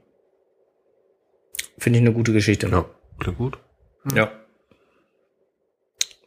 Finde 1.79 1.99
ich 1.99 2.05
eine 2.05 2.13
gute 2.13 2.33
Geschichte. 2.33 2.69
Ja, 2.69 2.85
klingt 3.19 3.39
gut. 3.39 3.59
Ja. 4.15 4.31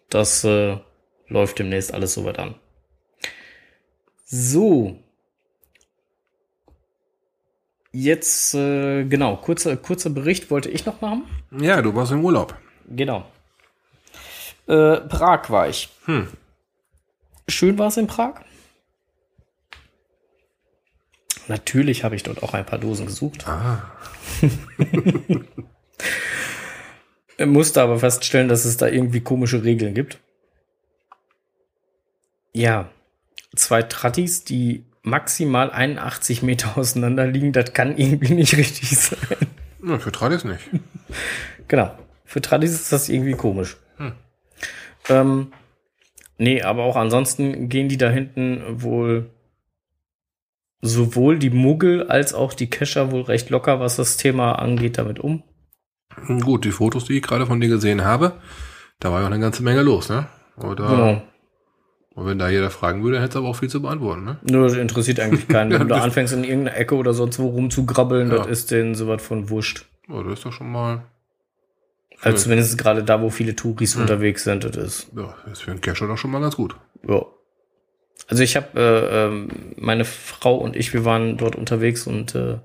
Das 0.10 0.44
äh, 0.44 0.78
läuft 1.28 1.60
demnächst 1.60 1.94
alles 1.94 2.14
soweit 2.14 2.40
an. 2.40 2.56
So. 4.24 5.00
Jetzt, 7.98 8.54
äh, 8.54 9.06
genau, 9.06 9.38
kurzer, 9.38 9.78
kurzer 9.78 10.10
Bericht 10.10 10.52
wollte 10.52 10.70
ich 10.70 10.86
noch 10.86 11.00
machen. 11.00 11.24
Ja, 11.58 11.82
du 11.82 11.96
warst 11.96 12.12
im 12.12 12.26
Urlaub. 12.26 12.54
Genau. 12.90 13.26
Äh, 14.68 14.98
Prag 14.98 15.50
war 15.50 15.70
ich. 15.70 15.88
Hm. 16.04 16.28
Schön 17.48 17.80
war 17.80 17.88
es 17.88 17.96
in 17.96 18.08
Prag. 18.08 18.42
Natürlich 21.48 22.04
habe 22.04 22.18
ich 22.18 22.24
dort 22.24 22.44
auch 22.44 22.54
ein 22.54 22.66
paar 22.66 22.80
Dosen 22.80 23.06
gesucht. 23.06 23.48
Ah. 23.48 23.90
Musste 27.46 27.82
aber 27.82 28.00
feststellen, 28.00 28.50
dass 28.50 28.66
es 28.66 28.76
da 28.76 28.88
irgendwie 28.88 29.22
komische 29.22 29.64
Regeln 29.64 29.94
gibt. 29.94 30.20
Ja, 32.52 32.90
zwei 33.56 33.84
Trattis, 33.84 34.44
die 34.44 34.84
maximal 35.06 35.72
81 35.72 36.44
Meter 36.44 36.78
auseinander 36.78 37.26
liegen, 37.28 37.52
das 37.52 37.74
kann 37.74 37.98
irgendwie 37.98 38.34
nicht 38.34 38.58
richtig 38.58 38.98
sein. 38.98 39.48
Na, 39.82 40.00
für 40.00 40.12
Tradis 40.12 40.44
nicht. 40.44 40.70
Genau. 41.68 41.92
Für 42.26 42.42
Tradis 42.42 42.74
ist 42.74 42.92
das 42.92 43.08
irgendwie 43.08 43.34
komisch. 43.34 43.78
Hm. 43.98 44.14
Ähm, 45.10 45.48
nee, 46.38 46.62
aber 46.62 46.84
auch 46.84 46.96
ansonsten 46.96 47.70
gehen 47.70 47.88
die 47.88 47.98
da 47.98 48.10
hinten 48.10 48.62
wohl 48.82 49.30
sowohl 50.82 51.40
die 51.40 51.50
Muggel 51.50 52.08
als 52.08 52.34
auch 52.34 52.54
die 52.54 52.70
Kescher 52.70 53.12
wohl 53.12 53.22
recht 53.22 53.50
locker, 53.50 53.80
was 53.80 53.96
das 53.96 54.18
Thema 54.18 54.54
angeht, 54.54 54.98
damit 54.98 55.20
um. 55.20 55.44
Gut, 56.42 56.66
die 56.66 56.72
Fotos, 56.72 57.06
die 57.06 57.18
ich 57.18 57.24
gerade 57.24 57.46
von 57.46 57.60
dir 57.60 57.70
gesehen 57.70 58.04
habe, 58.04 58.40
da 59.00 59.12
war 59.12 59.20
ja 59.20 59.28
auch 59.28 59.32
eine 59.32 59.40
ganze 59.40 59.64
Menge 59.64 59.82
los, 59.82 60.10
ne? 60.10 60.28
Oder? 60.58 60.88
Genau. 60.88 61.22
Und 62.26 62.32
wenn 62.32 62.40
da 62.40 62.50
jeder 62.50 62.72
fragen 62.72 63.04
würde, 63.04 63.18
hätte 63.20 63.30
es 63.30 63.36
aber 63.36 63.50
auch 63.50 63.56
viel 63.56 63.70
zu 63.70 63.84
beantworten, 63.84 64.24
ne? 64.24 64.38
Nur 64.50 64.64
das 64.68 64.76
interessiert 64.78 65.20
eigentlich 65.20 65.48
keinen. 65.48 65.70
Wenn 65.80 65.82
du 65.82 65.86
da 65.94 66.02
anfängst, 66.02 66.34
in 66.34 66.44
irgendeiner 66.44 66.76
Ecke 66.76 66.96
oder 66.96 67.14
sonst 67.14 67.38
wo 67.38 67.50
rumzugrabbeln, 67.50 68.32
Ja. 68.32 68.38
das 68.38 68.48
ist 68.48 68.72
denen 68.72 68.96
sowas 68.96 69.22
von 69.22 69.52
wurscht. 69.52 69.86
Oh, 70.10 70.24
das 70.24 70.40
ist 70.40 70.46
doch 70.46 70.52
schon 70.52 70.72
mal. 70.72 71.04
Also 72.22 72.38
zumindest 72.46 72.80
gerade 72.80 73.04
da, 73.04 73.22
wo 73.22 73.30
viele 73.30 73.56
Touris 73.56 73.94
Hm. 73.94 74.02
unterwegs 74.02 74.44
sind, 74.44 74.64
das 74.64 74.76
ist. 74.76 75.08
Ja, 75.16 75.36
das 75.44 75.54
ist 75.60 75.62
für 75.62 75.72
einen 75.72 75.82
Cacher 75.82 76.08
doch 76.08 76.18
schon 76.18 76.32
mal 76.32 76.42
ganz 76.42 76.56
gut. 76.56 76.76
Ja. 77.08 77.24
Also 78.28 78.42
ich 78.42 78.56
habe 78.56 78.68
äh, 78.76 79.26
ähm, 79.28 79.50
meine 79.78 80.04
Frau 80.04 80.56
und 80.56 80.76
ich, 80.76 80.94
wir 80.94 81.06
waren 81.06 81.38
dort 81.38 81.56
unterwegs 81.56 82.08
und 82.08 82.34
äh, 82.34 82.58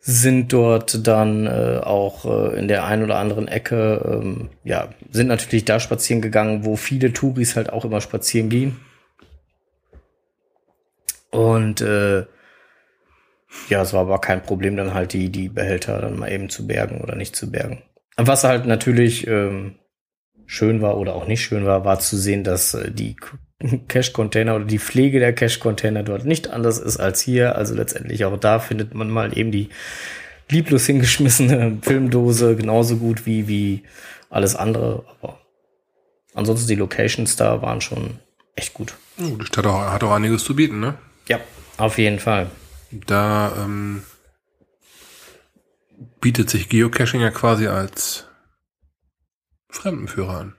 sind 0.00 0.52
dort 0.52 1.06
dann 1.06 1.46
äh, 1.46 1.80
auch 1.82 2.24
äh, 2.24 2.58
in 2.58 2.68
der 2.68 2.84
einen 2.84 3.04
oder 3.04 3.18
anderen 3.18 3.48
Ecke, 3.48 4.20
ähm, 4.22 4.50
ja, 4.64 4.88
sind 5.10 5.26
natürlich 5.26 5.64
da 5.64 5.80
spazieren 5.80 6.22
gegangen, 6.22 6.64
wo 6.64 6.76
viele 6.76 7.12
Touris 7.12 7.56
halt 7.56 7.72
auch 7.72 7.84
immer 7.84 8.00
spazieren 8.00 8.48
gehen. 8.48 8.80
Und 11.30 11.80
äh, 11.80 12.24
ja, 13.68 13.82
es 13.82 13.92
war 13.92 14.02
aber 14.02 14.20
kein 14.20 14.42
Problem, 14.42 14.76
dann 14.76 14.94
halt 14.94 15.12
die, 15.12 15.30
die 15.30 15.48
Behälter 15.48 16.00
dann 16.00 16.18
mal 16.18 16.30
eben 16.30 16.48
zu 16.48 16.66
bergen 16.66 17.00
oder 17.00 17.14
nicht 17.14 17.36
zu 17.36 17.50
bergen. 17.50 17.82
Was 18.16 18.44
halt 18.44 18.66
natürlich 18.66 19.26
ähm, 19.26 19.76
schön 20.46 20.80
war 20.80 20.96
oder 20.96 21.14
auch 21.14 21.26
nicht 21.26 21.42
schön 21.42 21.64
war, 21.64 21.84
war 21.84 21.98
zu 22.00 22.16
sehen, 22.16 22.44
dass 22.44 22.74
äh, 22.74 22.90
die 22.90 23.16
Cache-Container 23.60 24.54
oder 24.56 24.64
die 24.64 24.78
Pflege 24.78 25.18
der 25.18 25.34
Cache-Container 25.34 26.04
dort 26.04 26.24
nicht 26.24 26.48
anders 26.48 26.78
ist 26.78 26.98
als 26.98 27.20
hier. 27.20 27.56
Also 27.56 27.74
letztendlich 27.74 28.24
auch 28.24 28.38
da 28.38 28.60
findet 28.60 28.94
man 28.94 29.10
mal 29.10 29.36
eben 29.36 29.50
die 29.50 29.68
lieblos 30.48 30.86
hingeschmissene 30.86 31.78
Filmdose 31.82 32.56
genauso 32.56 32.96
gut 32.96 33.26
wie, 33.26 33.48
wie 33.48 33.82
alles 34.30 34.54
andere. 34.54 35.04
Aber 35.20 35.40
ansonsten 36.34 36.68
die 36.68 36.76
Locations 36.76 37.34
da 37.36 37.60
waren 37.60 37.80
schon 37.80 38.18
echt 38.54 38.74
gut. 38.74 38.94
Oh, 39.18 39.36
die 39.36 39.46
Stadt 39.46 39.66
auch, 39.66 39.90
hat 39.90 40.04
auch 40.04 40.12
einiges 40.12 40.44
zu 40.44 40.54
bieten, 40.54 40.78
ne? 40.78 40.96
Ja, 41.26 41.40
auf 41.78 41.98
jeden 41.98 42.20
Fall. 42.20 42.50
Da 42.90 43.52
ähm, 43.58 44.02
bietet 46.20 46.48
sich 46.48 46.68
Geocaching 46.68 47.20
ja 47.20 47.30
quasi 47.30 47.66
als 47.66 48.26
Fremdenführer 49.68 50.38
an. 50.38 50.54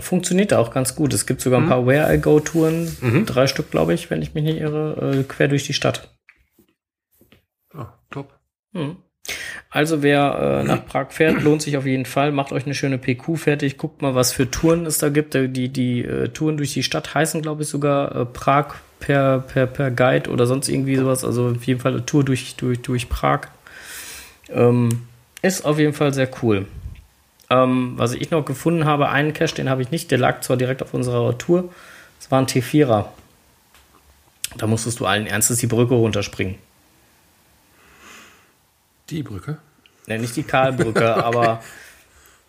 Funktioniert 0.00 0.52
da 0.52 0.58
auch 0.58 0.72
ganz 0.72 0.94
gut. 0.94 1.12
Es 1.12 1.26
gibt 1.26 1.40
sogar 1.40 1.60
ein 1.60 1.64
Mhm. 1.64 1.68
paar 1.68 1.86
Where 1.86 2.14
I 2.14 2.18
Go 2.20 2.38
Touren, 2.40 2.96
Mhm. 3.00 3.26
drei 3.26 3.46
Stück, 3.48 3.70
glaube 3.70 3.94
ich, 3.94 4.10
wenn 4.10 4.22
ich 4.22 4.34
mich 4.34 4.44
nicht 4.44 4.60
irre, 4.60 5.18
äh, 5.20 5.24
quer 5.24 5.48
durch 5.48 5.64
die 5.64 5.72
Stadt. 5.72 6.14
Ja, 7.74 7.92
top. 8.10 8.32
Hm. 8.74 8.96
Also 9.70 10.02
wer 10.02 10.60
äh, 10.62 10.64
nach 10.64 10.86
Prag 10.86 11.10
fährt, 11.10 11.42
lohnt 11.42 11.62
sich 11.62 11.76
auf 11.76 11.84
jeden 11.84 12.06
Fall. 12.06 12.32
Macht 12.32 12.52
euch 12.52 12.64
eine 12.64 12.74
schöne 12.74 12.96
PQ 12.98 13.36
fertig. 13.36 13.76
Guckt 13.76 14.00
mal, 14.00 14.14
was 14.14 14.32
für 14.32 14.50
Touren 14.50 14.86
es 14.86 14.98
da 14.98 15.08
gibt. 15.08 15.34
Äh, 15.34 15.48
Die, 15.48 15.68
die 15.68 16.04
äh, 16.04 16.28
Touren 16.28 16.56
durch 16.56 16.72
die 16.72 16.82
Stadt 16.82 17.14
heißen, 17.14 17.42
glaube 17.42 17.62
ich, 17.62 17.68
sogar 17.68 18.14
äh, 18.14 18.24
Prag 18.24 18.76
per, 19.00 19.40
per, 19.40 19.66
per 19.66 19.90
Guide 19.90 20.30
oder 20.30 20.46
sonst 20.46 20.68
irgendwie 20.68 20.96
sowas. 20.96 21.24
Also 21.24 21.48
auf 21.50 21.64
jeden 21.64 21.80
Fall 21.80 21.92
eine 21.92 22.06
Tour 22.06 22.24
durch, 22.24 22.54
durch, 22.56 22.80
durch 22.80 23.08
Prag. 23.08 23.48
Ähm, 24.50 25.02
ist 25.42 25.64
auf 25.66 25.78
jeden 25.78 25.92
Fall 25.92 26.14
sehr 26.14 26.30
cool. 26.42 26.66
Ähm, 27.50 27.94
was 27.96 28.12
ich 28.12 28.30
noch 28.30 28.44
gefunden 28.44 28.84
habe, 28.84 29.08
einen 29.08 29.32
Cache, 29.32 29.54
den 29.54 29.70
habe 29.70 29.82
ich 29.82 29.90
nicht. 29.90 30.10
Der 30.10 30.18
lag 30.18 30.40
zwar 30.40 30.56
direkt 30.56 30.82
auf 30.82 30.92
unserer 30.92 31.36
Tour. 31.38 31.72
Es 32.20 32.30
war 32.30 32.40
ein 32.40 32.46
T4er. 32.46 33.06
Da 34.56 34.66
musstest 34.66 35.00
du 35.00 35.06
allen 35.06 35.26
Ernstes 35.26 35.58
die 35.58 35.66
Brücke 35.66 35.94
runterspringen. 35.94 36.56
Die 39.10 39.22
Brücke? 39.22 39.58
Ne, 40.06 40.18
nicht 40.18 40.36
die 40.36 40.42
Karlbrücke, 40.42 41.14
aber 41.24 41.62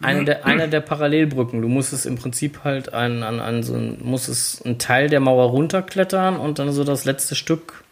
eine 0.01 0.23
der, 0.25 0.45
eine 0.45 0.69
der 0.69 0.79
Parallelbrücken. 0.79 1.61
Du 1.61 1.67
musstest 1.67 2.05
im 2.05 2.15
Prinzip 2.15 2.63
halt 2.63 2.93
an, 2.93 3.23
an, 3.23 3.39
an 3.39 3.63
so 3.63 3.75
ein, 3.75 3.99
musstest 4.01 4.65
einen 4.65 4.79
Teil 4.79 5.09
der 5.09 5.19
Mauer 5.19 5.49
runterklettern 5.49 6.37
und 6.37 6.59
dann 6.59 6.71
so 6.71 6.83
das 6.83 7.05
letzte 7.05 7.35
Stück 7.35 7.83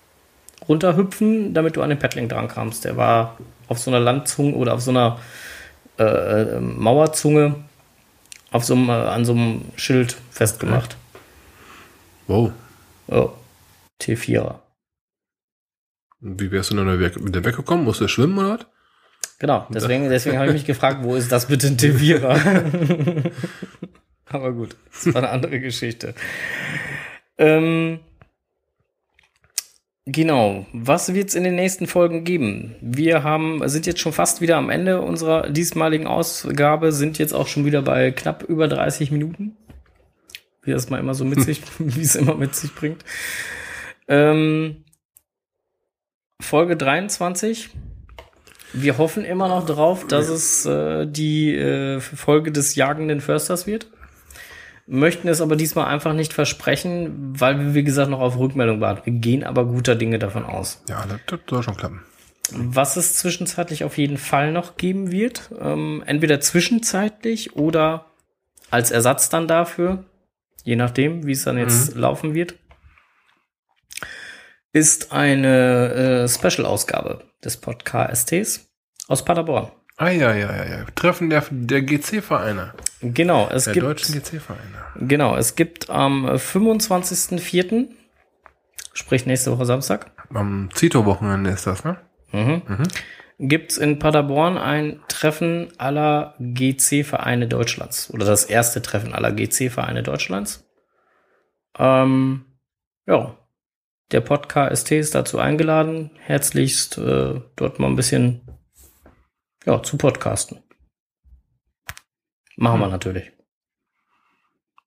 runterhüpfen, 0.68 1.54
damit 1.54 1.76
du 1.76 1.82
an 1.82 1.90
den 1.90 2.00
Paddling 2.00 2.30
dran 2.30 2.48
kamst. 2.48 2.86
Der 2.86 2.98
war 2.98 3.38
auf 3.68 3.80
so 3.80 3.92
einer 3.92 4.00
Landzunge 4.00 4.56
oder 4.56 4.74
auf 4.74 4.82
so 4.82 4.92
einer 4.92 5.20
äh, 5.98 6.60
Mauerzunge 6.60 7.56
auf 8.52 8.64
so 8.64 8.74
einem, 8.74 8.90
äh, 8.90 8.94
an 8.94 9.26
so 9.26 9.34
einem 9.34 9.62
Schild 9.76 10.18
festgemacht. 10.32 10.98
Wow. 12.28 12.52
Oh. 13.08 13.32
T4er. 14.02 14.60
Und 16.22 16.42
Wie 16.42 16.52
wärst 16.52 16.72
du 16.72 16.76
denn 16.76 17.00
wieder 17.00 17.46
weggekommen? 17.46 17.86
Musst 17.86 18.02
du 18.02 18.08
schwimmen 18.08 18.38
oder 18.38 18.60
was? 18.60 18.66
Genau, 19.40 19.68
deswegen, 19.70 20.10
deswegen 20.10 20.38
habe 20.38 20.48
ich 20.48 20.54
mich 20.54 20.66
gefragt, 20.66 21.04
wo 21.04 21.16
ist 21.16 21.32
das 21.32 21.46
bitte 21.46 21.68
ein 21.68 21.78
T4er? 21.78 23.32
Aber 24.26 24.52
gut, 24.52 24.76
das 24.92 25.14
war 25.14 25.18
eine 25.18 25.30
andere 25.30 25.60
Geschichte. 25.60 26.16
Ähm, 27.38 28.00
genau, 30.08 30.66
was 30.74 31.14
wird 31.14 31.30
es 31.30 31.36
in 31.36 31.44
den 31.44 31.56
nächsten 31.56 31.86
Folgen 31.86 32.24
geben? 32.24 32.76
Wir 32.82 33.24
haben, 33.24 33.62
sind 33.68 33.86
jetzt 33.86 34.00
schon 34.00 34.14
fast 34.14 34.42
wieder 34.42 34.58
am 34.58 34.70
Ende 34.70 35.02
unserer 35.02 35.50
diesmaligen 35.50 36.08
Ausgabe, 36.08 36.92
sind 36.92 37.20
jetzt 37.20 37.34
auch 37.34 37.48
schon 37.48 37.66
wieder 37.66 37.82
bei 37.82 38.12
knapp 38.12 38.44
über 38.44 38.68
30 38.68 39.12
Minuten. 39.12 39.56
Wie 40.64 40.72
das 40.72 40.90
mal 40.90 41.00
immer 41.00 41.14
so 41.14 41.26
mit 41.26 41.42
sich, 41.44 41.62
wie 41.78 42.02
es 42.02 42.16
immer 42.16 42.36
mit 42.36 42.56
sich 42.56 42.74
bringt. 42.74 43.04
Ähm, 44.08 44.86
Folge 46.42 46.78
23. 46.78 47.70
Wir 48.74 48.98
hoffen 48.98 49.26
immer 49.26 49.48
noch 49.48 49.66
drauf, 49.66 50.08
dass 50.08 50.30
es 50.30 50.66
äh, 50.66 51.06
die 51.06 51.56
äh, 51.56 52.00
Folge 52.00 52.52
des 52.52 52.76
jagenden 52.76 53.22
Försters 53.22 53.68
wird. 53.68 53.88
Möchten 54.90 55.28
es 55.28 55.42
aber 55.42 55.58
diesmal 55.58 55.88
einfach 55.88 56.14
nicht 56.14 56.32
versprechen, 56.32 57.34
weil 57.38 57.60
wir, 57.60 57.74
wie 57.74 57.84
gesagt, 57.84 58.10
noch 58.10 58.22
auf 58.22 58.38
Rückmeldung 58.40 58.80
warten. 58.80 59.06
Wir 59.06 59.14
gehen 59.20 59.44
aber 59.44 59.66
guter 59.66 59.96
Dinge 59.96 60.18
davon 60.18 60.46
aus. 60.46 60.82
Ja, 60.88 61.06
das, 61.06 61.20
das 61.26 61.40
soll 61.50 61.62
schon 61.62 61.76
klappen. 61.76 62.04
Was 62.52 62.96
es 62.96 63.16
zwischenzeitlich 63.16 63.84
auf 63.84 63.98
jeden 63.98 64.18
Fall 64.18 64.54
noch 64.54 64.78
geben 64.78 65.12
wird, 65.12 65.52
ähm, 65.60 66.02
entweder 66.06 66.40
zwischenzeitlich 66.40 67.58
oder 67.58 68.06
als 68.72 68.92
Ersatz 68.92 69.28
dann 69.28 69.50
dafür, 69.50 70.06
je 70.64 70.78
nachdem, 70.78 71.28
wie 71.28 71.34
es 71.34 71.44
dann 71.44 71.58
jetzt 71.58 71.96
laufen 71.96 72.34
wird, 72.34 72.56
ist 74.72 75.12
eine 75.12 75.94
äh, 75.94 76.28
Special-Ausgabe 76.30 77.26
des 77.44 77.58
Podcast-STs 77.58 78.70
aus 79.10 79.26
Paderborn. 79.26 79.72
Ah, 79.98 80.10
ja, 80.10 80.34
ja, 80.34 80.56
ja, 80.56 80.66
ja. 80.66 80.86
Treffen 80.96 81.30
der, 81.30 81.44
der 81.50 81.82
GC-Vereine. 81.82 82.74
Genau, 83.02 83.48
es 83.50 83.66
Der 83.66 83.74
gibt 83.74 83.86
deutschen 83.86 84.16
GC-Vereine. 84.16 85.08
genau, 85.08 85.36
es 85.36 85.56
gibt 85.56 85.90
am 85.90 86.26
25.04., 86.28 87.90
sprich 88.94 89.26
nächste 89.26 89.52
Woche 89.52 89.66
Samstag, 89.66 90.12
Am 90.34 90.70
Zito-Wochenende 90.74 91.52
ist 91.52 91.68
das, 91.68 91.84
ne? 91.84 91.98
mhm. 92.32 92.62
gibt's 93.40 93.78
in 93.78 94.00
Paderborn 94.00 94.58
ein 94.58 95.00
Treffen 95.08 95.70
aller 95.78 96.36
GC-Vereine 96.40 97.48
Deutschlands 97.48 98.12
oder 98.12 98.26
das 98.26 98.46
erste 98.46 98.82
Treffen 98.82 99.14
aller 99.14 99.32
GC-Vereine 99.32 100.02
Deutschlands. 100.04 100.68
Ähm, 101.78 102.46
ja, 103.06 103.38
der 104.12 104.22
Podcast 104.22 104.92
ist 104.92 105.14
dazu 105.14 105.38
eingeladen, 105.38 106.12
herzlichst 106.20 106.98
äh, 106.98 107.42
dort 107.56 107.78
mal 107.80 107.88
ein 107.88 107.96
bisschen 107.96 108.42
ja, 109.66 109.84
zu 109.84 109.98
podcasten. 109.98 110.64
Machen 112.58 112.80
wir 112.80 112.88
natürlich. 112.88 113.32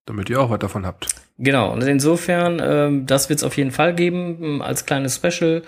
Damit 0.04 0.28
ihr 0.28 0.40
auch 0.40 0.50
was 0.50 0.58
davon 0.58 0.84
habt. 0.84 1.06
Genau, 1.38 1.72
und 1.72 1.82
insofern, 1.82 2.60
ähm, 2.62 3.06
das 3.06 3.28
wird 3.28 3.38
es 3.38 3.44
auf 3.44 3.56
jeden 3.56 3.70
Fall 3.70 3.94
geben 3.94 4.38
ähm, 4.42 4.62
als 4.62 4.84
kleines 4.84 5.14
Special. 5.14 5.62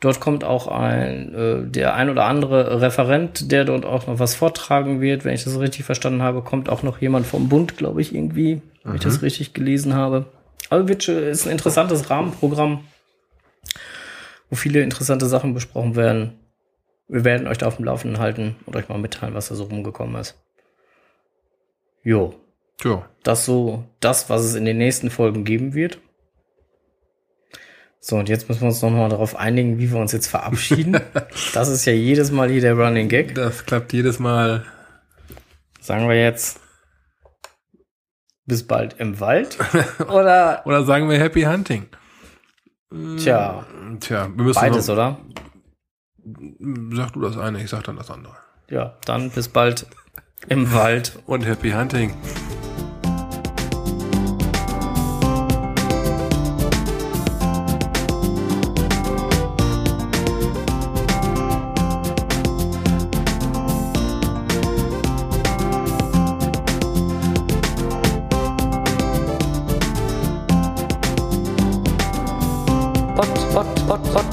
Dort 0.00 0.18
kommt 0.18 0.42
auch 0.42 0.66
ein, 0.66 1.32
äh, 1.32 1.62
der 1.64 1.94
ein 1.94 2.10
oder 2.10 2.24
andere 2.24 2.80
Referent, 2.80 3.52
der 3.52 3.64
dort 3.64 3.86
auch 3.86 4.08
noch 4.08 4.18
was 4.18 4.34
vortragen 4.34 5.00
wird. 5.00 5.24
Wenn 5.24 5.34
ich 5.34 5.44
das 5.44 5.58
richtig 5.60 5.84
verstanden 5.84 6.22
habe, 6.22 6.42
kommt 6.42 6.68
auch 6.68 6.82
noch 6.82 7.00
jemand 7.00 7.24
vom 7.24 7.48
Bund, 7.48 7.76
glaube 7.78 8.02
ich, 8.02 8.14
irgendwie, 8.14 8.60
wenn 8.82 8.96
ich 8.96 9.02
das 9.02 9.22
richtig 9.22 9.54
gelesen 9.54 9.94
habe. 9.94 10.26
Also 10.70 10.88
wird, 10.88 11.08
ist 11.08 11.46
ein 11.46 11.52
interessantes 11.52 12.10
Rahmenprogramm, 12.10 12.80
wo 14.50 14.56
viele 14.56 14.82
interessante 14.82 15.26
Sachen 15.26 15.54
besprochen 15.54 15.94
werden. 15.94 16.32
Wir 17.06 17.24
werden 17.24 17.46
euch 17.46 17.58
da 17.58 17.68
auf 17.68 17.76
dem 17.76 17.84
Laufenden 17.84 18.18
halten 18.18 18.56
und 18.66 18.74
euch 18.74 18.88
mal 18.88 18.98
mitteilen, 18.98 19.34
was 19.34 19.48
da 19.48 19.54
so 19.54 19.64
rumgekommen 19.64 20.20
ist. 20.20 20.43
Jo, 22.04 22.34
Tja, 22.78 23.08
das 23.22 23.44
so 23.46 23.84
das, 24.00 24.28
was 24.30 24.42
es 24.44 24.54
in 24.54 24.64
den 24.64 24.76
nächsten 24.78 25.10
Folgen 25.10 25.44
geben 25.44 25.74
wird. 25.74 25.98
So, 27.98 28.16
und 28.16 28.28
jetzt 28.28 28.48
müssen 28.48 28.60
wir 28.60 28.68
uns 28.68 28.82
noch 28.82 28.90
mal 28.90 29.08
darauf 29.08 29.34
einigen, 29.34 29.78
wie 29.78 29.90
wir 29.90 29.98
uns 29.98 30.12
jetzt 30.12 30.26
verabschieden. 30.26 31.00
das 31.54 31.68
ist 31.68 31.86
ja 31.86 31.94
jedes 31.94 32.30
Mal 32.30 32.50
hier 32.50 32.60
der 32.60 32.74
Running 32.74 33.08
Gag. 33.08 33.34
das 33.34 33.64
klappt 33.64 33.94
jedes 33.94 34.18
Mal. 34.18 34.66
Sagen 35.80 36.06
wir 36.08 36.20
jetzt 36.20 36.60
bis 38.44 38.66
bald 38.66 38.94
im 39.00 39.20
Wald 39.20 39.56
oder 40.08 40.60
Oder 40.66 40.84
sagen 40.84 41.08
wir 41.08 41.18
Happy 41.18 41.42
Hunting. 41.42 41.86
tja, 43.16 43.64
Tja, 44.00 44.28
wir 44.34 44.44
müssen 44.44 44.60
beides, 44.60 44.88
noch, 44.88 44.94
oder? 44.94 45.18
Sag 46.92 47.12
du 47.14 47.20
das 47.22 47.38
eine, 47.38 47.62
ich 47.62 47.70
sag 47.70 47.84
dann 47.84 47.96
das 47.96 48.10
andere. 48.10 48.36
Ja, 48.68 48.98
dann 49.06 49.30
bis 49.30 49.48
bald 49.48 49.86
im 50.48 50.72
Wald. 50.72 51.18
Und 51.26 51.46
Happy 51.46 51.70
Hunting. 51.70 52.12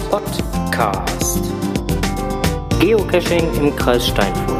Podcast. 0.09 1.39
Geocaching 2.79 3.53
im 3.55 3.75
Kreis 3.75 4.07
Steinfurt. 4.07 4.50